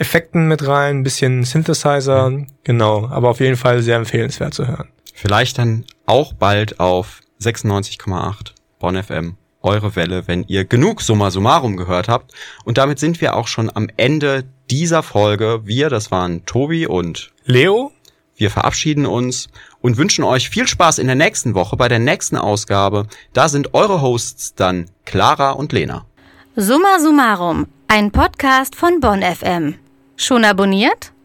Effekten 0.00 0.46
mit 0.46 0.66
rein, 0.66 0.98
ein 0.98 1.02
bisschen 1.02 1.42
Synthesizer, 1.42 2.32
genau. 2.62 3.08
Aber 3.10 3.30
auf 3.30 3.40
jeden 3.40 3.56
Fall 3.56 3.82
sehr 3.82 3.96
empfehlenswert 3.96 4.54
zu 4.54 4.68
hören. 4.68 4.88
Vielleicht 5.20 5.58
dann 5.58 5.84
auch 6.06 6.32
bald 6.32 6.78
auf 6.78 7.22
96,8 7.40 8.52
Bonn 8.78 9.02
FM. 9.02 9.36
Eure 9.62 9.96
Welle, 9.96 10.28
wenn 10.28 10.44
ihr 10.46 10.64
genug 10.64 11.02
Summa 11.02 11.32
Summarum 11.32 11.76
gehört 11.76 12.06
habt. 12.06 12.34
Und 12.64 12.78
damit 12.78 13.00
sind 13.00 13.20
wir 13.20 13.34
auch 13.34 13.48
schon 13.48 13.68
am 13.74 13.88
Ende 13.96 14.44
dieser 14.70 15.02
Folge. 15.02 15.62
Wir, 15.64 15.90
das 15.90 16.12
waren 16.12 16.46
Tobi 16.46 16.86
und 16.86 17.32
Leo. 17.44 17.90
Wir 18.36 18.48
verabschieden 18.52 19.06
uns 19.06 19.48
und 19.80 19.96
wünschen 19.96 20.22
euch 20.22 20.50
viel 20.50 20.68
Spaß 20.68 21.00
in 21.00 21.08
der 21.08 21.16
nächsten 21.16 21.54
Woche 21.54 21.76
bei 21.76 21.88
der 21.88 21.98
nächsten 21.98 22.36
Ausgabe. 22.36 23.08
Da 23.32 23.48
sind 23.48 23.74
eure 23.74 24.00
Hosts 24.00 24.54
dann 24.54 24.88
Clara 25.04 25.50
und 25.50 25.72
Lena. 25.72 26.06
Summa 26.54 27.00
Summarum, 27.00 27.66
ein 27.88 28.12
Podcast 28.12 28.76
von 28.76 29.00
Bonn 29.00 29.22
FM. 29.22 29.74
Schon 30.16 30.44
abonniert? 30.44 31.10